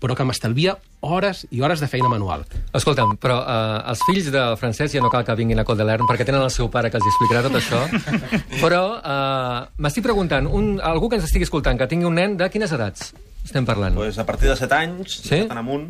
però 0.00 0.14
que 0.14 0.24
m'estalvia 0.26 0.76
hores 1.00 1.46
i 1.50 1.62
hores 1.62 1.80
de 1.80 1.88
feina 1.88 2.08
manual. 2.08 2.44
Escolta'm, 2.72 3.16
però 3.16 3.38
uh, 3.40 3.88
els 3.88 4.00
fills 4.04 4.30
de 4.30 4.42
Francesc 4.60 4.94
ja 4.94 5.00
no 5.00 5.10
cal 5.12 5.24
que 5.24 5.34
vinguin 5.34 5.58
a 5.58 5.64
Col 5.64 5.78
de 5.80 5.84
l'Ern 5.84 6.06
perquè 6.06 6.26
tenen 6.28 6.42
el 6.42 6.50
seu 6.50 6.68
pare 6.68 6.90
que 6.90 6.98
els 7.00 7.06
explicarà 7.06 7.42
tot 7.46 7.56
això, 7.60 7.80
però 8.64 8.82
uh, 8.98 9.66
m'estic 9.78 10.04
preguntant, 10.04 10.46
un, 10.46 10.80
algú 10.80 11.08
que 11.08 11.16
ens 11.16 11.24
estigui 11.24 11.48
escoltant, 11.48 11.78
que 11.78 11.86
tingui 11.86 12.06
un 12.06 12.14
nen 12.20 12.36
de 12.36 12.50
quines 12.50 12.72
edats? 12.72 13.14
Estem 13.44 13.66
parlant? 13.68 13.94
Pues 13.94 14.18
a 14.18 14.26
partir 14.26 14.48
de 14.48 14.56
7 14.56 14.74
anys, 14.74 15.20
sí? 15.22 15.44
cap 15.48 15.60
amunt. 15.60 15.88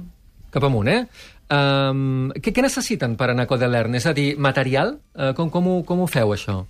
Cap 0.54 0.66
amunt, 0.68 0.88
eh? 0.90 1.00
Um, 1.54 2.30
què, 2.40 2.54
què 2.54 2.62
necessiten 2.64 3.16
per 3.20 3.30
anar 3.32 3.44
a 3.44 3.50
Codelern? 3.50 3.94
És 3.98 4.06
a 4.06 4.14
dir, 4.16 4.34
material? 4.40 4.96
Uh, 5.14 5.32
com, 5.36 5.50
com, 5.52 5.66
ho, 5.68 5.82
com 5.86 6.04
ho 6.04 6.08
feu, 6.10 6.32
això? 6.34 6.62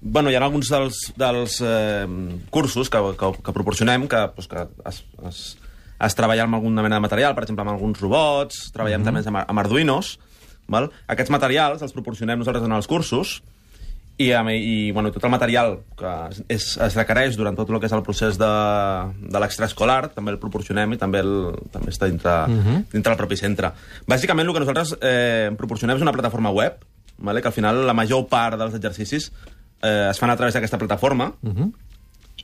Bueno, 0.00 0.30
hi 0.30 0.36
ha 0.36 0.42
alguns 0.44 0.68
dels, 0.70 0.98
dels 1.18 1.58
eh, 1.64 2.06
cursos 2.54 2.90
que, 2.92 3.00
que, 3.18 3.30
que 3.42 3.54
proporcionem 3.54 4.06
que, 4.10 4.20
pues, 4.34 4.46
que 4.50 4.66
es, 4.86 5.00
es, 5.26 5.40
es 6.06 6.16
treballa 6.18 6.44
amb 6.46 6.58
alguna 6.58 6.84
mena 6.84 6.98
de 6.98 7.06
material, 7.06 7.34
per 7.34 7.44
exemple, 7.46 7.64
amb 7.64 7.74
alguns 7.74 8.00
robots, 8.02 8.68
treballem 8.74 9.00
mm 9.00 9.08
-hmm. 9.08 9.24
també 9.24 9.38
amb, 9.38 9.50
amb 9.50 9.58
Arduinos. 9.64 10.18
Val? 10.68 10.90
Aquests 11.08 11.32
materials 11.32 11.82
els 11.82 11.94
proporcionem 11.96 12.38
nosaltres 12.38 12.64
en 12.64 12.72
els 12.72 12.86
cursos, 12.86 13.42
i, 14.18 14.32
i 14.32 14.90
bueno, 14.90 15.12
tot 15.14 15.24
el 15.24 15.30
material 15.30 15.76
que 15.96 16.12
és, 16.50 16.66
es 16.82 16.96
requereix 16.98 17.36
durant 17.38 17.56
tot 17.56 17.70
el 17.70 17.78
que 17.78 17.86
és 17.86 17.94
el 17.94 18.02
procés 18.02 18.38
de, 18.40 18.50
de 19.22 19.42
l'extraescolar 19.42 20.10
també 20.14 20.34
el 20.34 20.40
proporcionem 20.42 20.96
i 20.96 20.98
també, 20.98 21.22
el, 21.22 21.54
també 21.72 21.94
està 21.94 22.10
dintre, 22.10 22.34
uh 22.44 22.50
mhm. 22.50 22.66
-huh. 22.66 22.84
dintre 22.92 23.12
del 23.12 23.18
propi 23.18 23.36
centre. 23.36 23.72
Bàsicament 24.06 24.46
el 24.46 24.52
que 24.52 24.60
nosaltres 24.60 24.96
eh, 25.00 25.50
proporcionem 25.56 25.96
és 25.96 26.02
una 26.02 26.12
plataforma 26.12 26.50
web, 26.50 26.84
vale? 27.18 27.40
que 27.40 27.48
al 27.48 27.54
final 27.54 27.86
la 27.86 27.94
major 27.94 28.26
part 28.26 28.58
dels 28.58 28.74
exercicis 28.74 29.32
eh, 29.82 30.08
es 30.10 30.18
fan 30.18 30.30
a 30.30 30.36
través 30.36 30.54
d'aquesta 30.54 30.78
plataforma, 30.78 31.32
uh 31.42 31.48
mhm. 31.48 31.62
-huh 31.62 31.87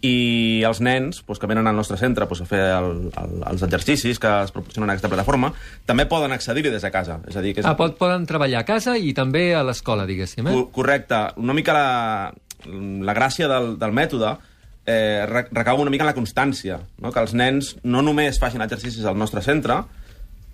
i 0.05 0.63
els 0.69 0.83
nens 0.85 1.23
doncs, 1.25 1.41
que 1.41 1.49
venen 1.49 1.69
al 1.71 1.77
nostre 1.77 1.97
centre 1.97 2.27
doncs, 2.29 2.43
a 2.45 2.49
fer 2.49 2.63
el, 2.77 2.91
el, 3.09 3.35
els 3.51 3.65
exercicis 3.65 4.21
que 4.21 4.33
es 4.45 4.53
proporcionen 4.53 4.91
a 4.91 4.97
aquesta 4.97 5.11
plataforma 5.13 5.53
també 5.89 6.05
poden 6.11 6.35
accedir-hi 6.37 6.73
des 6.75 6.85
de 6.85 6.91
casa. 6.93 7.21
És 7.31 7.37
a 7.37 7.45
dir, 7.45 7.55
que 7.57 7.65
és... 7.65 7.69
ah, 7.69 7.77
pot, 7.79 7.97
poden 8.01 8.27
treballar 8.29 8.65
a 8.65 8.69
casa 8.69 8.99
i 8.99 9.15
també 9.17 9.53
a 9.57 9.63
l'escola, 9.65 10.05
diguéssim. 10.09 10.51
Eh? 10.51 10.57
Correcte. 10.75 11.21
Una 11.41 11.57
mica 11.57 11.77
la, 11.77 11.89
la 13.09 13.17
gràcia 13.17 13.49
del, 13.49 13.75
del 13.81 13.97
mètode 13.97 14.35
eh, 14.87 15.25
recau 15.27 15.81
una 15.81 15.91
mica 15.91 16.05
en 16.05 16.13
la 16.13 16.17
constància, 16.17 16.79
no? 17.01 17.13
que 17.13 17.25
els 17.25 17.35
nens 17.37 17.75
no 17.83 18.05
només 18.05 18.41
facin 18.41 18.65
exercicis 18.65 19.09
al 19.09 19.17
nostre 19.19 19.43
centre, 19.45 19.81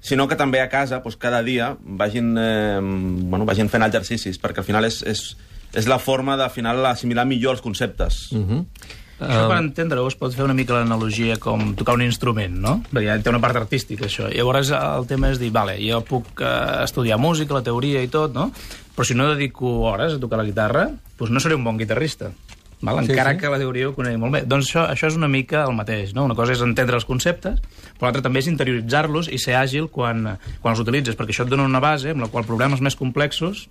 sinó 0.00 0.28
que 0.28 0.38
també 0.38 0.62
a 0.62 0.70
casa 0.72 1.02
doncs, 1.02 1.18
cada 1.20 1.42
dia 1.42 1.74
vagin, 1.80 2.32
eh, 2.38 2.78
bueno, 2.80 3.44
vagin 3.44 3.68
fent 3.68 3.84
exercicis, 3.86 4.38
perquè 4.40 4.62
al 4.62 4.68
final 4.68 4.86
és, 4.88 5.02
és, 5.02 5.26
és 5.74 5.90
la 5.90 5.98
forma 5.98 6.38
de 6.40 6.48
final 6.54 6.86
assimilar 6.86 7.26
millor 7.26 7.58
els 7.58 7.64
conceptes. 7.66 8.28
Uh 8.32 8.38
mhm. 8.38 8.50
-huh. 8.50 8.98
Això, 9.20 9.46
per 9.48 9.58
entendre-ho, 9.60 10.06
es 10.08 10.16
pot 10.16 10.34
fer 10.34 10.44
una 10.44 10.54
mica 10.56 10.74
l'analogia 10.74 11.36
com 11.38 11.74
tocar 11.76 11.94
un 11.94 12.02
instrument, 12.02 12.56
no? 12.60 12.82
Perquè 12.90 13.22
té 13.22 13.30
una 13.30 13.40
part 13.40 13.56
artística, 13.56 14.06
això. 14.06 14.28
I 14.32 14.38
llavors 14.40 14.70
el 14.72 15.06
tema 15.06 15.30
és 15.30 15.38
dir, 15.38 15.50
vale, 15.52 15.76
jo 15.84 16.00
puc 16.08 16.40
uh, 16.40 16.82
estudiar 16.84 17.18
música, 17.18 17.54
la 17.54 17.62
teoria 17.62 18.02
i 18.02 18.08
tot, 18.08 18.32
no? 18.34 18.50
Però 18.96 19.04
si 19.04 19.14
no 19.14 19.28
dedico 19.34 19.80
hores 19.90 20.14
a 20.14 20.20
tocar 20.20 20.38
la 20.38 20.44
guitarra, 20.44 20.88
doncs 21.18 21.30
no 21.30 21.40
seré 21.40 21.54
un 21.54 21.64
bon 21.64 21.76
guitarrista. 21.78 22.32
val? 22.80 23.04
Sí, 23.04 23.12
encara 23.12 23.32
sí. 23.34 23.38
que 23.38 23.48
la 23.52 23.58
teoria 23.58 23.88
ho 23.90 23.94
conegui 23.94 24.16
molt 24.16 24.32
bé. 24.32 24.40
Doncs 24.48 24.70
això, 24.70 24.86
això 24.88 25.06
és 25.10 25.16
una 25.16 25.28
mica 25.28 25.64
el 25.68 25.74
mateix, 25.76 26.14
no? 26.16 26.24
Una 26.24 26.34
cosa 26.34 26.52
és 26.52 26.62
entendre 26.64 26.96
els 26.96 27.04
conceptes, 27.04 27.60
però 27.98 28.08
l'altra 28.08 28.22
també 28.22 28.40
és 28.40 28.48
interioritzar-los 28.48 29.28
i 29.28 29.38
ser 29.38 29.54
àgil 29.58 29.88
quan, 29.92 30.38
quan 30.62 30.72
els 30.72 30.80
utilitzes, 30.80 31.16
perquè 31.16 31.34
això 31.34 31.44
et 31.44 31.50
dona 31.52 31.64
una 31.68 31.80
base 31.80 32.10
amb 32.14 32.24
la 32.24 32.28
qual 32.32 32.46
problemes 32.48 32.80
més 32.80 32.96
complexos 32.96 33.66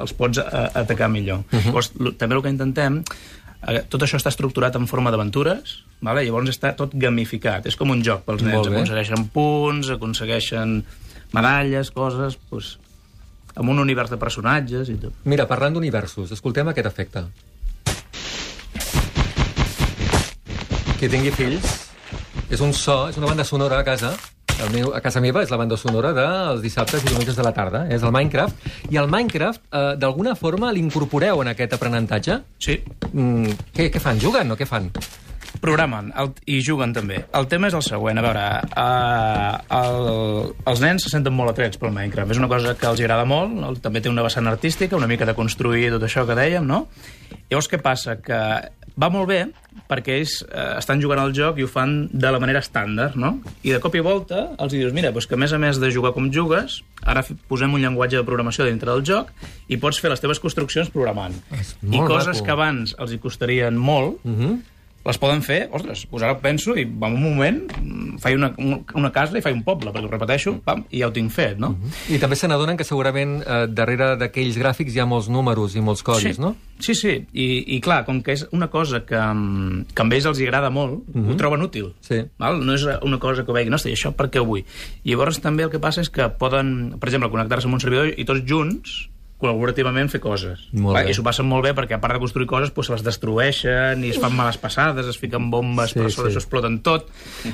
els 0.00 0.12
pots 0.18 0.38
a, 0.42 0.70
atacar 0.82 1.08
millor. 1.08 1.44
Uh 1.46 1.58
-huh. 1.58 1.66
Llavors, 1.66 1.92
lo- 1.98 2.12
també 2.12 2.34
el 2.34 2.42
que 2.42 2.48
intentem 2.48 2.98
eh, 2.98 3.39
tot 3.92 4.02
això 4.02 4.16
està 4.16 4.32
estructurat 4.32 4.76
en 4.78 4.86
forma 4.88 5.12
d'aventures, 5.12 5.74
vale? 6.00 6.24
llavors 6.24 6.48
està 6.52 6.72
tot 6.76 6.94
gamificat. 6.96 7.66
És 7.68 7.76
com 7.76 7.92
un 7.92 8.04
joc 8.06 8.24
pels 8.24 8.44
nens. 8.46 8.66
Aconsegueixen 8.66 9.26
punts, 9.34 9.92
aconsegueixen 9.96 10.80
medalles, 11.36 11.92
coses... 11.94 12.38
Doncs, 12.50 12.78
amb 13.60 13.72
un 13.72 13.80
univers 13.82 14.10
de 14.12 14.16
personatges 14.16 14.88
i 14.88 14.96
tot. 15.02 15.14
Mira, 15.28 15.44
parlant 15.50 15.74
d'universos, 15.74 16.30
escoltem 16.32 16.70
aquest 16.70 16.86
efecte. 16.88 17.24
Qui 21.00 21.08
tingui 21.10 21.32
fills, 21.34 21.66
és 22.52 22.62
un 22.64 22.72
so, 22.76 23.08
és 23.10 23.18
una 23.18 23.30
banda 23.30 23.44
sonora 23.48 23.80
a 23.80 23.86
casa, 23.86 24.14
el 24.64 24.72
meu, 24.74 24.92
a 24.94 25.00
casa 25.00 25.20
meva 25.22 25.42
és 25.44 25.50
la 25.52 25.56
banda 25.60 25.76
sonora 25.80 26.12
dels 26.16 26.60
dissabtes 26.64 27.02
i 27.04 27.08
diumenges 27.08 27.36
de 27.38 27.46
la 27.46 27.52
tarda, 27.56 27.86
és 27.92 28.02
el 28.02 28.12
Minecraft, 28.14 28.68
i 28.90 28.98
el 29.00 29.08
Minecraft, 29.10 29.62
eh, 29.72 29.96
d'alguna 30.00 30.34
forma, 30.36 30.72
l'incorporeu 30.72 31.42
en 31.42 31.52
aquest 31.54 31.78
aprenentatge? 31.78 32.40
Sí, 32.58 32.80
Mm, 33.10 33.56
què, 33.74 33.88
què 33.90 33.98
fan? 33.98 34.20
Juguen 34.22 34.52
o 34.52 34.56
què 34.56 34.66
fan? 34.68 34.84
Programen 35.60 36.10
el, 36.18 36.32
i 36.50 36.60
juguen 36.64 36.94
també. 36.96 37.22
El 37.36 37.46
tema 37.52 37.68
és 37.70 37.76
el 37.76 37.84
següent, 37.86 38.18
a 38.18 38.24
veure, 38.24 38.44
uh, 38.72 39.80
el, 39.80 40.54
els 40.72 40.82
nens 40.84 41.06
se 41.06 41.12
senten 41.12 41.34
molt 41.36 41.52
atrets 41.52 41.80
pel 41.80 41.94
Minecraft, 41.94 42.34
és 42.34 42.40
una 42.42 42.48
cosa 42.50 42.74
que 42.78 42.88
els 42.90 43.00
agrada 43.00 43.26
molt, 43.28 43.52
no? 43.54 43.74
també 43.80 44.00
té 44.00 44.08
una 44.12 44.24
vessant 44.26 44.48
artística, 44.50 44.96
una 44.96 45.10
mica 45.10 45.28
de 45.28 45.36
construir 45.38 45.90
tot 45.94 46.04
això 46.06 46.26
que 46.28 46.38
dèiem, 46.38 46.66
no? 46.66 46.86
Llavors, 47.50 47.68
què 47.70 47.80
passa? 47.82 48.16
Que 48.22 48.38
va 49.00 49.08
molt 49.10 49.28
bé 49.30 49.44
perquè 49.90 50.16
ells 50.18 50.40
eh, 50.44 50.78
estan 50.78 51.00
jugant 51.02 51.20
al 51.22 51.32
joc 51.34 51.58
i 51.58 51.64
ho 51.64 51.68
fan 51.70 52.08
de 52.12 52.30
la 52.30 52.40
manera 52.42 52.60
estàndard, 52.62 53.16
no? 53.18 53.36
I 53.66 53.72
de 53.74 53.80
cop 53.82 53.94
i 53.98 54.02
volta 54.04 54.50
els 54.60 54.74
dius, 54.74 54.92
mira, 54.94 55.10
doncs 55.14 55.26
que 55.30 55.38
a 55.38 55.40
més 55.40 55.54
a 55.54 55.58
més 55.62 55.78
de 55.82 55.90
jugar 55.94 56.12
com 56.14 56.28
jugues, 56.34 56.80
ara 57.02 57.22
posem 57.50 57.74
un 57.74 57.82
llenguatge 57.82 58.18
de 58.18 58.26
programació 58.26 58.66
dintre 58.68 58.90
del 58.92 59.04
joc 59.06 59.30
i 59.70 59.78
pots 59.82 59.98
fer 60.02 60.12
les 60.12 60.22
teves 60.22 60.42
construccions 60.42 60.90
programant. 60.94 61.34
I 61.50 62.02
coses 62.02 62.36
maco. 62.36 62.46
que 62.46 62.54
abans 62.54 62.94
els 62.98 63.14
hi 63.14 63.20
costarien 63.22 63.78
molt, 63.78 64.18
Uh 64.24 64.30
-huh. 64.36 64.58
Les 65.06 65.16
poden 65.16 65.40
fer, 65.40 65.62
ostres, 65.72 66.02
doncs 66.10 66.22
ara 66.26 66.34
penso 66.42 66.74
i 66.76 66.82
en 66.84 67.14
un 67.16 67.22
moment 67.22 67.60
mm, 67.80 68.18
faig 68.20 68.34
una, 68.36 68.50
un- 68.60 68.82
una 69.00 69.08
casa 69.14 69.38
i 69.38 69.40
faig 69.40 69.54
un 69.56 69.62
poble, 69.64 69.92
perquè 69.94 70.04
ho 70.04 70.10
repeteixo, 70.12 70.58
pam, 70.64 70.82
i 70.92 71.00
ja 71.00 71.08
ho 71.08 71.12
tinc 71.14 71.32
fet, 71.32 71.56
no? 71.58 71.70
I 72.12 72.18
també 72.20 72.36
se 72.36 72.48
n'adonen 72.50 72.76
que 72.76 72.84
segurament 72.84 73.38
eh, 73.40 73.62
darrere 73.72 74.10
d'aquells 74.20 74.58
gràfics 74.60 74.92
hi 74.94 75.00
ha 75.00 75.06
molts 75.08 75.30
números 75.32 75.76
i 75.76 75.80
molts 75.80 76.02
codis, 76.04 76.36
sí. 76.36 76.42
no? 76.44 76.52
Sí, 76.80 76.94
sí, 76.96 77.14
I, 77.32 77.46
i 77.76 77.80
clar, 77.84 78.02
com 78.04 78.20
que 78.24 78.32
és 78.36 78.44
una 78.56 78.68
cosa 78.72 79.00
que, 79.08 79.16
mm, 79.16 79.86
que 79.94 80.02
a 80.04 80.18
ells 80.20 80.26
els 80.30 80.40
agrada 80.44 80.68
molt, 80.70 81.00
ho 81.16 81.36
troben 81.40 81.62
útil. 81.64 81.94
Sí. 82.04 82.20
Val? 82.40 82.60
No 82.64 82.74
és 82.76 82.84
una 83.00 83.18
cosa 83.20 83.44
que 83.44 83.52
ostres, 83.56 83.88
i 83.88 83.96
això 83.96 84.12
per 84.16 84.28
què 84.32 84.40
ho 84.40 84.46
vull? 84.48 84.64
I 85.04 85.12
llavors 85.14 85.40
també 85.40 85.64
el 85.64 85.70
que 85.72 85.80
passa 85.80 86.04
és 86.04 86.10
que 86.12 86.28
poden, 86.40 86.98
per 87.00 87.08
exemple, 87.08 87.32
connectar-se 87.32 87.68
amb 87.68 87.76
un 87.76 87.80
servidor 87.84 88.12
i 88.16 88.24
tots 88.28 88.44
junts 88.48 89.06
col·laborativament 89.40 90.10
fer 90.12 90.20
coses. 90.20 90.66
Molt 90.72 90.98
bé. 90.98 91.10
I 91.10 91.14
s'ho 91.16 91.24
passen 91.26 91.46
molt 91.48 91.64
bé 91.64 91.72
perquè 91.74 91.96
a 91.96 92.00
part 92.00 92.14
de 92.14 92.20
construir 92.22 92.46
coses 92.50 92.70
doncs, 92.74 92.86
se 92.86 92.92
les 92.92 93.02
destrueixen 93.06 94.04
i 94.04 94.10
es 94.10 94.18
fan 94.20 94.34
males 94.36 94.58
passades, 94.60 95.06
es 95.06 95.18
fiquen 95.18 95.50
bombes 95.50 95.90
Sí, 95.90 95.98
sí, 95.98 96.00
per 96.04 96.10
sobre, 96.12 96.30
sí. 96.30 96.36
això 96.36 96.42
exploten 96.44 96.80
tot, 96.86 97.08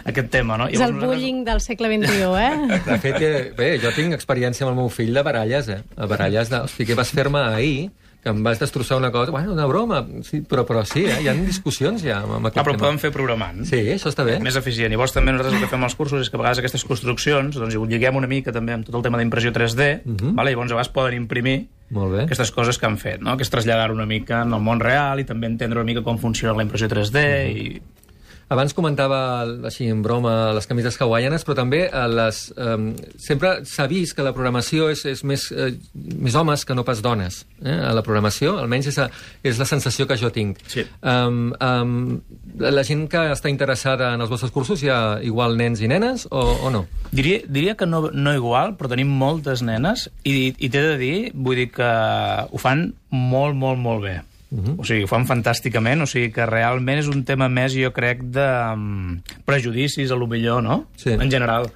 aquest 0.04 0.30
tema, 0.30 0.56
no? 0.58 0.68
És 0.68 0.80
el 0.80 0.92
bullying 0.98 1.44
del 1.46 1.60
segle 1.60 1.88
XXI, 1.92 2.24
eh? 2.40 2.80
De 2.90 2.98
fet, 2.98 3.20
eh, 3.22 3.52
bé, 3.56 3.78
jo 3.82 3.92
tinc 3.96 4.12
experiència 4.16 4.66
amb 4.66 4.74
el 4.74 4.82
meu 4.84 4.88
fill 4.90 5.14
de 5.14 5.22
baralles, 5.22 5.68
eh? 5.68 5.82
A 5.96 6.06
baralles, 6.10 6.50
de... 6.50 6.60
Hosti, 6.66 6.84
què 6.88 6.94
vas 6.98 7.10
fer-me 7.14 7.38
ahir? 7.54 7.90
Que 8.26 8.32
em 8.34 8.40
vas 8.42 8.58
destrossar 8.58 8.96
una 8.98 9.12
cosa. 9.14 9.30
Bueno, 9.30 9.52
una 9.52 9.66
broma. 9.70 10.00
Sí, 10.26 10.40
però, 10.42 10.64
però 10.66 10.80
sí, 10.84 11.04
eh? 11.06 11.20
Hi 11.22 11.28
ha 11.30 11.34
discussions 11.38 12.02
ja 12.02 12.16
amb 12.24 12.48
aquest 12.48 12.56
Ah, 12.58 12.64
però 12.66 12.72
tema. 12.74 12.82
poden 12.88 12.98
fer 12.98 13.12
programant. 13.14 13.60
Sí, 13.68 13.78
això 13.94 14.10
està 14.10 14.24
bé. 14.26 14.40
més 14.42 14.56
eficient. 14.58 14.90
Llavors 14.90 15.14
també 15.14 15.30
nosaltres 15.30 15.54
el 15.54 15.62
que 15.62 15.70
fem 15.70 15.84
als 15.86 15.94
cursos 15.94 16.24
és 16.24 16.30
que 16.32 16.34
a 16.34 16.40
vegades 16.42 16.58
aquestes 16.58 16.82
construccions 16.84 17.54
doncs, 17.54 17.76
ho 17.78 17.86
lliguem 17.86 18.18
una 18.18 18.26
mica 18.26 18.50
també 18.50 18.74
amb 18.74 18.84
tot 18.88 18.98
el 18.98 19.02
tema 19.06 19.18
d'impressió 19.22 19.52
3D, 19.54 20.02
uh 20.02 20.16
-huh. 20.16 20.34
vale? 20.34 20.50
llavors 20.50 20.72
a 20.72 20.74
vegades 20.74 20.88
poden 20.92 21.14
imprimir 21.14 21.68
Molt 21.90 22.12
bé. 22.12 22.22
aquestes 22.24 22.50
coses 22.50 22.78
que 22.78 22.86
han 22.88 22.96
fet, 22.98 23.20
no? 23.22 23.36
que 23.36 23.46
és 23.46 23.52
traslladar 23.52 23.92
una 23.94 24.06
mica 24.06 24.42
en 24.42 24.54
el 24.56 24.62
món 24.62 24.80
real 24.82 25.20
i 25.22 25.26
també 25.28 25.46
entendre 25.46 25.78
una 25.78 25.86
mica 25.86 26.02
com 26.06 26.18
funciona 26.18 26.56
la 26.56 26.66
impressió 26.66 26.88
3D 26.90 27.22
uh 27.22 27.46
-huh. 27.46 27.56
i 27.56 27.82
Abans 28.46 28.70
comentava, 28.78 29.18
així 29.66 29.88
en 29.90 30.04
broma, 30.04 30.52
les 30.54 30.68
camises 30.70 30.94
hawaianes, 31.02 31.42
però 31.42 31.56
també 31.58 31.80
eh, 31.88 32.02
les, 32.06 32.36
eh, 32.54 32.76
sempre 33.18 33.56
s'ha 33.66 33.88
vist 33.90 34.14
que 34.14 34.22
la 34.22 34.30
programació 34.36 34.86
és, 34.92 35.02
és 35.10 35.24
més, 35.26 35.48
eh, 35.50 35.72
més 36.14 36.36
homes 36.38 36.62
que 36.62 36.76
no 36.78 36.84
pas 36.86 37.02
dones. 37.02 37.40
Eh? 37.64 37.74
A 37.74 37.90
la 37.96 38.04
programació, 38.06 38.54
almenys 38.62 38.92
és, 38.92 39.00
a, 39.02 39.08
és 39.42 39.58
la 39.58 39.66
sensació 39.66 40.06
que 40.06 40.18
jo 40.20 40.30
tinc. 40.30 40.60
Sí. 40.70 40.86
Um, 41.02 41.50
um, 41.58 41.96
la 42.62 42.86
gent 42.86 43.08
que 43.10 43.24
està 43.34 43.50
interessada 43.50 44.12
en 44.14 44.22
els 44.22 44.30
vostres 44.30 44.54
cursos 44.54 44.84
hi 44.84 44.94
ha 44.94 45.00
igual 45.26 45.58
nens 45.58 45.82
i 45.82 45.90
nenes 45.90 46.28
o, 46.30 46.44
o 46.68 46.70
no? 46.70 46.84
Diria, 47.10 47.42
diria 47.50 47.74
que 47.74 47.90
no, 47.90 48.04
no 48.14 48.36
igual, 48.36 48.76
però 48.78 48.94
tenim 48.94 49.10
moltes 49.10 49.66
nenes 49.66 50.06
i, 50.22 50.52
i 50.54 50.70
t'he 50.70 50.86
de 50.92 50.96
dir, 51.02 51.16
vull 51.34 51.58
dir 51.58 51.72
que 51.74 51.90
ho 52.46 52.62
fan 52.62 52.92
molt, 53.10 53.58
molt, 53.58 53.82
molt 53.82 54.06
bé. 54.06 54.16
Uh 54.50 54.58
-huh. 54.58 54.74
O 54.78 54.84
sigui, 54.84 55.02
ho 55.04 55.08
fan 55.10 55.26
fantàsticament, 55.26 56.02
o 56.02 56.06
sigui 56.06 56.30
que 56.32 56.46
realment 56.46 56.98
és 56.98 57.08
un 57.08 57.24
tema 57.24 57.48
més, 57.48 57.74
jo 57.74 57.92
crec, 57.92 58.22
de 58.22 58.48
um, 58.74 59.20
prejudicis, 59.44 60.10
a 60.10 60.14
lo 60.14 60.26
millor, 60.26 60.62
no? 60.62 60.86
Sí. 60.96 61.10
En 61.10 61.30
general. 61.30 61.70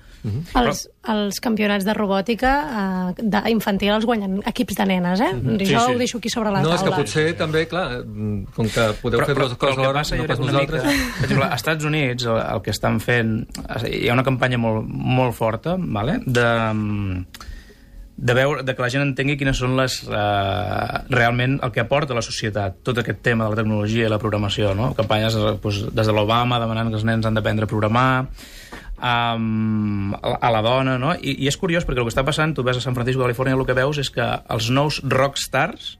Els, 0.54 0.82
els 1.08 1.38
campionats 1.40 1.86
de 1.86 1.94
robòtica 1.96 2.50
eh, 2.68 3.22
de, 3.22 3.40
infantil 3.54 3.94
els 3.94 4.04
guanyen 4.08 4.40
equips 4.50 4.76
de 4.76 4.86
nenes, 4.90 5.22
eh? 5.24 5.30
Sí, 5.32 5.70
Jo 5.72 5.84
sí. 5.86 5.94
ho 5.94 5.98
deixo 5.98 6.18
aquí 6.18 6.32
sobre 6.32 6.50
la 6.52 6.60
no, 6.60 6.74
taula. 6.74 6.76
és 6.76 6.82
que 6.82 6.96
potser 6.98 7.36
també, 7.38 7.62
clar, 7.70 8.02
mm, 8.04 8.52
com 8.56 8.68
que 8.68 8.88
podeu 9.00 9.24
fer 9.24 9.36
dues 9.38 9.54
coses 9.54 9.78
alhora, 9.78 10.02
passa, 10.02 10.18
no 10.20 10.26
pas 10.28 10.42
nosaltres... 10.42 10.84
Mica, 10.84 11.14
per 11.16 11.24
exemple, 11.24 11.46
als 11.46 11.62
Estats 11.62 11.88
Units 11.88 12.28
el, 12.28 12.42
el 12.42 12.60
que 12.66 12.74
estan 12.76 13.00
fent... 13.00 13.32
Hi 13.88 14.10
ha 14.10 14.18
una 14.18 14.26
campanya 14.26 14.60
molt, 14.60 14.84
molt 14.90 15.36
forta, 15.38 15.78
vale? 15.80 16.20
de, 16.26 16.48
de, 18.20 18.34
veure, 18.36 18.62
de 18.62 18.74
que 18.76 18.84
la 18.84 18.90
gent 18.92 19.02
entengui 19.06 19.38
quines 19.40 19.56
són 19.56 19.78
les... 19.78 20.02
Uh, 20.04 21.00
realment 21.08 21.56
el 21.64 21.72
que 21.72 21.80
aporta 21.80 22.16
la 22.16 22.24
societat 22.24 22.82
tot 22.84 23.00
aquest 23.00 23.22
tema 23.24 23.46
de 23.46 23.54
la 23.54 23.60
tecnologia 23.62 24.06
i 24.06 24.12
la 24.12 24.20
programació, 24.20 24.74
no? 24.76 24.92
Campanyes 24.98 25.38
eh, 25.38 25.54
doncs, 25.62 25.80
des 25.96 26.10
de 26.10 26.14
l'Obama 26.14 26.60
demanant 26.60 26.92
que 26.92 27.00
els 27.00 27.06
nens 27.08 27.24
han 27.24 27.38
d'aprendre 27.38 27.64
a 27.64 27.70
programar, 27.70 28.10
um, 29.00 30.12
a, 30.20 30.36
a 30.36 30.52
la 30.52 30.62
dona, 30.66 30.98
no? 31.00 31.14
I, 31.16 31.38
I 31.40 31.48
és 31.48 31.58
curiós 31.60 31.88
perquè 31.88 32.04
el 32.04 32.10
que 32.10 32.12
està 32.12 32.26
passant, 32.26 32.52
tu 32.52 32.66
ves 32.66 32.80
a 32.80 32.84
San 32.84 32.98
Francisco, 32.98 33.24
Califòrnia, 33.24 33.56
el 33.56 33.64
que 33.68 33.78
veus 33.78 34.02
és 34.04 34.12
que 34.12 34.28
els 34.52 34.68
nous 34.74 35.00
rockstars 35.16 35.96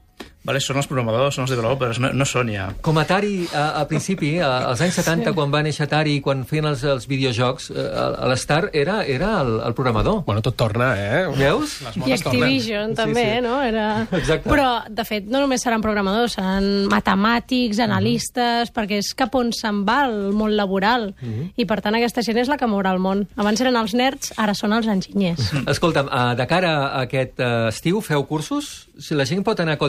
vale, 0.47 0.61
són 0.63 0.79
els 0.81 0.87
programadors, 0.89 1.35
són 1.37 1.45
els 1.45 1.53
developers, 1.53 1.99
no, 2.01 2.11
no 2.17 2.25
són 2.27 2.49
ja. 2.53 2.67
Com 2.83 2.97
Atari, 3.01 3.45
a, 3.53 3.65
al 3.81 3.87
principi, 3.89 4.33
a, 4.41 4.49
als 4.71 4.81
anys 4.85 4.97
70, 5.01 5.29
sí. 5.29 5.35
quan 5.37 5.53
va 5.53 5.61
néixer 5.65 5.85
Atari, 5.85 6.17
quan 6.23 6.43
feien 6.49 6.69
els, 6.71 6.83
els 6.87 7.07
videojocs, 7.09 7.69
eh, 7.75 7.85
a 7.91 8.29
l'Star 8.31 8.63
era, 8.77 9.01
era 9.05 9.33
el, 9.41 9.53
el 9.67 9.75
programador. 9.77 10.23
Bueno, 10.25 10.43
tot 10.45 10.57
torna, 10.57 10.91
eh? 10.97 11.23
Veus? 11.37 11.77
Les 11.85 11.97
I 11.97 12.03
modes 12.03 12.25
tornen. 12.25 12.45
Activision, 12.45 12.95
també, 12.97 13.25
sí. 13.35 13.43
no? 13.45 13.57
Era... 13.65 13.87
Exacte. 14.09 14.49
Però, 14.49 14.69
de 14.89 15.05
fet, 15.07 15.29
no 15.31 15.43
només 15.43 15.63
seran 15.63 15.83
programadors, 15.83 16.37
seran 16.39 16.87
matemàtics, 16.91 17.81
analistes, 17.83 18.73
perquè 18.75 19.01
és 19.01 19.11
cap 19.17 19.35
on 19.37 19.53
se'n 19.55 19.83
va 19.87 20.01
el 20.07 20.31
món 20.37 20.55
laboral. 20.57 21.11
I, 21.55 21.67
per 21.69 21.81
tant, 21.83 21.95
aquesta 21.97 22.23
gent 22.25 22.41
és 22.41 22.49
la 22.51 22.57
que 22.59 22.69
mourà 22.69 22.93
el 22.95 23.01
món. 23.03 23.25
Abans 23.39 23.61
eren 23.61 23.77
els 23.79 23.95
nerds, 23.97 24.33
ara 24.41 24.55
són 24.57 24.73
els 24.77 24.89
enginyers. 24.91 25.51
Escolta'm, 25.73 26.09
uh, 26.09 26.33
de 26.37 26.47
cara 26.49 26.73
a 26.81 27.05
aquest 27.05 27.39
uh, 27.41 27.69
estiu, 27.69 28.01
feu 28.05 28.25
cursos? 28.29 28.71
Si 29.01 29.17
la 29.17 29.25
gent 29.29 29.45
pot 29.45 29.59
anar 29.61 29.77
a 29.77 29.81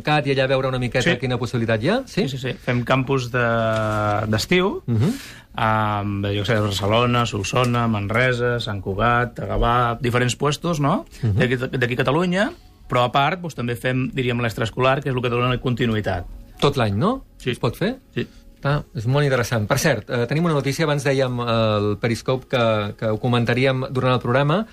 codelern.cat 0.00 0.26
i 0.26 0.32
allà 0.32 0.46
veure 0.48 0.68
una 0.68 0.78
miqueta 0.78 1.10
Sí. 1.10 1.18
quina 1.18 1.38
possibilitat 1.38 1.82
hi 1.82 1.88
ha? 1.88 2.02
Sí, 2.06 2.28
sí, 2.28 2.38
sí. 2.38 2.52
Fem 2.54 2.82
campus 2.84 3.30
de- 3.30 4.26
d'estiu, 4.28 4.82
de, 4.86 4.92
uh 4.94 4.98
-huh. 4.98 6.02
um, 6.02 6.22
jo 6.24 6.44
sé, 6.44 6.58
Barcelona, 6.58 7.26
Solsona, 7.26 7.86
Manresa, 7.88 8.58
Sant 8.60 8.80
Cugat, 8.80 9.38
Agavà, 9.38 9.98
diferents 10.00 10.36
puestos, 10.36 10.80
no?, 10.80 11.04
uh 11.22 11.28
-huh. 11.30 11.68
d'aquí 11.78 11.96
Catalunya, 11.96 12.52
però 12.88 13.04
a 13.04 13.12
part 13.12 13.40
doncs, 13.40 13.54
també 13.54 13.76
fem, 13.76 14.10
diríem, 14.12 14.40
l'extraescolar, 14.40 15.02
que 15.02 15.08
és 15.10 15.14
el 15.14 15.22
que 15.22 15.28
dona 15.28 15.58
continuïtat. 15.58 16.24
Tot 16.60 16.76
l'any, 16.76 16.94
no? 16.96 17.24
Sí. 17.38 17.50
Es 17.50 17.58
pot 17.58 17.76
fer? 17.76 17.96
Sí. 18.14 18.26
Ah, 18.64 18.82
és 18.94 19.06
molt 19.06 19.24
interessant. 19.24 19.66
Per 19.66 19.78
cert, 19.78 20.08
eh, 20.08 20.26
tenim 20.26 20.44
una 20.44 20.54
notícia, 20.54 20.84
abans 20.84 21.02
dèiem 21.04 21.40
eh, 21.40 21.78
el 21.78 21.98
Periscope 21.98 22.46
que, 22.46 22.94
que 22.96 23.06
ho 23.06 23.18
comentaríem 23.18 23.86
durant 23.90 24.12
el 24.14 24.20
programa. 24.20 24.66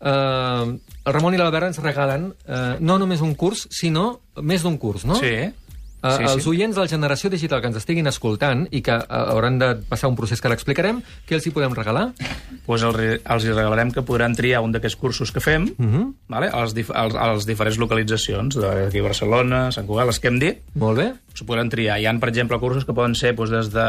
Eh, 0.00 0.78
el 1.06 1.12
Ramon 1.14 1.34
i 1.34 1.38
l'Albert 1.38 1.66
ens 1.70 1.78
regalen 1.82 2.32
eh, 2.46 2.76
no 2.80 2.98
només 2.98 3.20
un 3.22 3.34
curs, 3.34 3.66
sinó 3.70 4.20
més 4.42 4.62
d'un 4.62 4.76
curs, 4.78 5.04
no? 5.04 5.14
Sí. 5.20 5.34
Eh, 5.36 5.54
Sí, 6.06 6.22
els 6.22 6.42
sí. 6.44 6.48
oients 6.52 6.76
de 6.76 6.80
la 6.82 6.86
generació 6.86 7.30
digital 7.32 7.58
que 7.60 7.66
ens 7.66 7.78
estiguin 7.80 8.06
escoltant 8.06 8.66
i 8.70 8.82
que 8.84 8.92
eh, 8.94 9.06
hauran 9.08 9.56
de 9.58 9.72
passar 9.88 10.06
un 10.10 10.14
procés 10.14 10.38
que 10.40 10.46
ara 10.46 10.54
explicarem, 10.54 11.00
què 11.26 11.34
els 11.34 11.46
hi 11.48 11.50
podem 11.50 11.72
regalar? 11.74 12.12
Pues 12.66 12.82
re- 12.94 13.20
els 13.24 13.44
hi 13.44 13.50
regalarem 13.50 13.90
que 13.90 14.02
podran 14.06 14.36
triar 14.36 14.60
un 14.62 14.70
d'aquests 14.76 14.96
cursos 15.00 15.32
que 15.32 15.40
fem 15.40 15.64
uh 15.72 15.82
Mhm. 15.82 15.94
-huh. 15.96 16.12
vale? 16.28 16.50
a, 16.52 16.60
les 16.62 16.74
dif 16.74 16.90
a, 16.94 17.06
les, 17.06 17.14
a 17.16 17.32
les 17.32 17.46
diferents 17.46 17.78
localitzacions, 17.78 18.54
d'aquí 18.54 19.00
Barcelona, 19.00 19.72
Sant 19.72 19.86
Cugat, 19.86 20.06
les 20.06 20.20
que 20.20 20.28
hem 20.28 20.38
dit, 20.38 20.58
Molt 20.74 20.98
bé. 20.98 21.12
S'ho 21.36 21.46
podran 21.48 21.70
triar. 21.72 21.98
Hi 22.00 22.06
ha, 22.08 22.14
per 22.20 22.30
exemple, 22.32 22.58
cursos 22.62 22.86
que 22.86 22.94
poden 22.96 23.14
ser 23.18 23.34
doncs, 23.36 23.52
des 23.52 23.70
de 23.74 23.86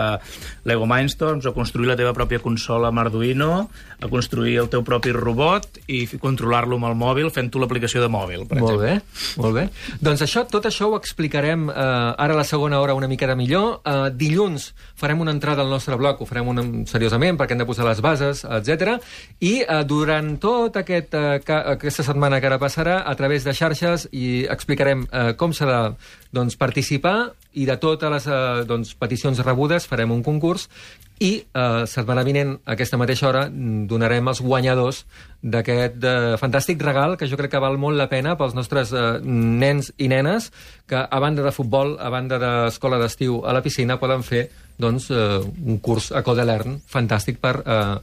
Lego 0.68 0.86
Mindstorms 0.90 1.46
o 1.48 1.54
construir 1.56 1.88
la 1.90 1.96
teva 2.00 2.14
pròpia 2.14 2.42
consola 2.44 2.92
amb 2.92 3.00
Arduino, 3.00 3.70
a 3.98 4.10
construir 4.12 4.58
el 4.62 4.70
teu 4.70 4.84
propi 4.86 5.12
robot 5.16 5.80
i 5.88 6.04
controlar-lo 6.22 6.78
amb 6.78 6.90
el 6.92 6.98
mòbil 7.00 7.32
fent 7.34 7.50
tu 7.52 7.62
l'aplicació 7.62 8.02
de 8.04 8.10
mòbil, 8.12 8.46
per 8.50 8.60
Molt 8.60 8.76
exemple. 8.76 9.00
bé, 9.00 9.42
molt 9.42 9.56
bé. 9.58 9.66
Doncs 10.04 10.22
això, 10.28 10.44
tot 10.50 10.68
això 10.70 10.92
ho 10.92 10.98
explicarem 11.00 11.70
eh, 11.70 11.74
ara 11.74 12.36
a 12.36 12.38
la 12.38 12.46
segona 12.48 12.80
hora 12.84 12.94
una 12.98 13.08
miqueta 13.10 13.36
millor. 13.36 13.80
Eh, 13.86 14.10
dilluns 14.14 14.74
farem 14.98 15.22
una 15.22 15.32
entrada 15.32 15.64
al 15.64 15.70
nostre 15.70 15.98
blog, 15.98 16.22
ho 16.22 16.28
farem 16.30 16.48
una, 16.54 16.66
seriosament 16.90 17.38
perquè 17.40 17.56
hem 17.56 17.64
de 17.64 17.70
posar 17.70 17.88
les 17.88 18.02
bases, 18.04 18.44
etc. 18.44 18.98
I 19.40 19.54
eh, 19.64 19.82
durant 19.88 20.36
tot 20.44 20.78
aquest, 20.78 21.14
eh, 21.18 21.42
aquesta 21.78 22.06
setmana 22.06 22.42
que 22.42 22.50
ara 22.52 22.60
passarà, 22.62 23.02
a 23.06 23.16
través 23.16 23.46
de 23.48 23.54
xarxes, 23.54 24.08
i 24.12 24.46
explicarem 24.50 25.08
eh, 25.12 25.34
com 25.38 25.54
s'ha 25.54 25.68
de 25.70 25.82
doncs, 26.36 26.58
participar 26.60 27.34
i 27.58 27.66
de 27.66 27.78
totes 27.82 28.12
les 28.12 28.28
eh, 28.30 28.64
doncs, 28.70 28.94
peticions 29.00 29.40
rebudes 29.46 29.88
farem 29.90 30.12
un 30.14 30.24
concurs 30.26 30.68
i 31.20 31.32
eh, 31.42 31.86
setmana 31.90 32.24
vinent, 32.28 32.54
a 32.66 32.76
aquesta 32.76 33.00
mateixa 33.02 33.30
hora, 33.30 33.48
mm, 33.50 33.88
donarem 33.90 34.30
els 34.30 34.42
guanyadors 34.46 35.04
d'aquest 35.42 36.06
eh, 36.06 36.38
fantàstic 36.42 36.82
regal 36.86 37.18
que 37.18 37.30
jo 37.30 37.40
crec 37.40 37.56
que 37.56 37.64
val 37.64 37.80
molt 37.82 37.98
la 37.98 38.10
pena 38.12 38.38
pels 38.38 38.54
nostres 38.58 38.94
eh, 38.94 39.08
nens 39.26 39.92
i 39.98 40.12
nenes 40.12 40.52
que 40.88 41.02
a 41.02 41.20
banda 41.24 41.46
de 41.46 41.56
futbol, 41.56 41.98
a 42.00 42.14
banda 42.14 42.38
d'escola 42.42 43.02
d'estiu 43.02 43.42
a 43.46 43.58
la 43.58 43.66
piscina, 43.66 43.98
poden 43.98 44.24
fer 44.24 44.48
doncs, 44.78 45.10
eh, 45.10 45.42
un 45.42 45.82
curs 45.82 46.12
a 46.14 46.22
Codelern 46.26 46.82
fantàstic 46.86 47.42
per 47.42 47.60
eh, 47.66 47.94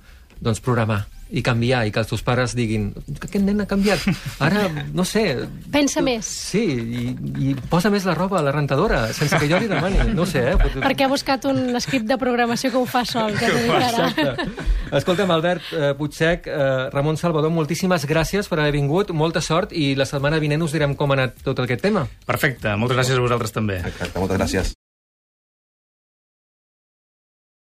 doncs, 0.41 0.65
programar 0.65 1.05
i 1.31 1.43
canviar, 1.43 1.85
i 1.87 1.91
que 1.95 2.01
els 2.03 2.09
teus 2.11 2.23
pares 2.23 2.53
diguin 2.55 2.91
que 2.95 3.27
aquest 3.29 3.45
nen 3.45 3.63
ha 3.63 3.67
canviat, 3.67 4.03
ara, 4.45 4.67
no 4.95 5.05
sé... 5.09 5.23
Pensa 5.73 6.03
més. 6.05 6.27
Sí, 6.29 6.63
i, 6.65 7.05
i 7.51 7.55
posa 7.71 7.91
més 7.91 8.05
la 8.07 8.15
roba 8.15 8.39
a 8.39 8.43
la 8.45 8.53
rentadora, 8.55 9.07
sense 9.17 9.39
que 9.41 9.49
jo 9.51 9.59
li 9.59 9.69
demani, 9.71 10.13
no 10.15 10.27
sé, 10.29 10.43
eh? 10.53 10.57
Pot- 10.61 10.77
Perquè 10.85 11.07
ha 11.07 11.11
buscat 11.11 11.49
un 11.51 11.75
script 11.81 12.07
de 12.11 12.19
programació 12.21 12.71
que 12.71 12.79
ho 12.79 12.85
fa 12.87 13.05
sol, 13.09 13.33
que 13.39 13.49
t'ho 13.49 13.65
dic 13.65 13.75
ara. 13.79 14.09
Exacte. 14.13 14.49
Escolta'm, 15.01 15.33
Albert 15.35 15.73
eh, 15.73 15.93
Puigsec, 15.99 16.47
eh, 16.47 16.71
Ramon 16.95 17.17
Salvador, 17.21 17.51
moltíssimes 17.51 18.05
gràcies 18.07 18.47
per 18.51 18.61
haver 18.61 18.77
vingut, 18.77 19.11
molta 19.17 19.41
sort, 19.43 19.73
i 19.73 19.95
la 19.99 20.07
setmana 20.07 20.39
vinent 20.43 20.63
us 20.63 20.77
direm 20.77 20.95
com 20.95 21.11
ha 21.11 21.19
anat 21.23 21.41
tot 21.43 21.65
aquest 21.65 21.83
tema. 21.83 22.07
Perfecte, 22.29 22.77
moltes 22.77 23.01
gràcies 23.01 23.19
a 23.19 23.25
vosaltres 23.25 23.53
també. 23.57 23.81
Exacte, 23.83 24.19
moltes 24.21 24.39
gràcies. 24.39 24.75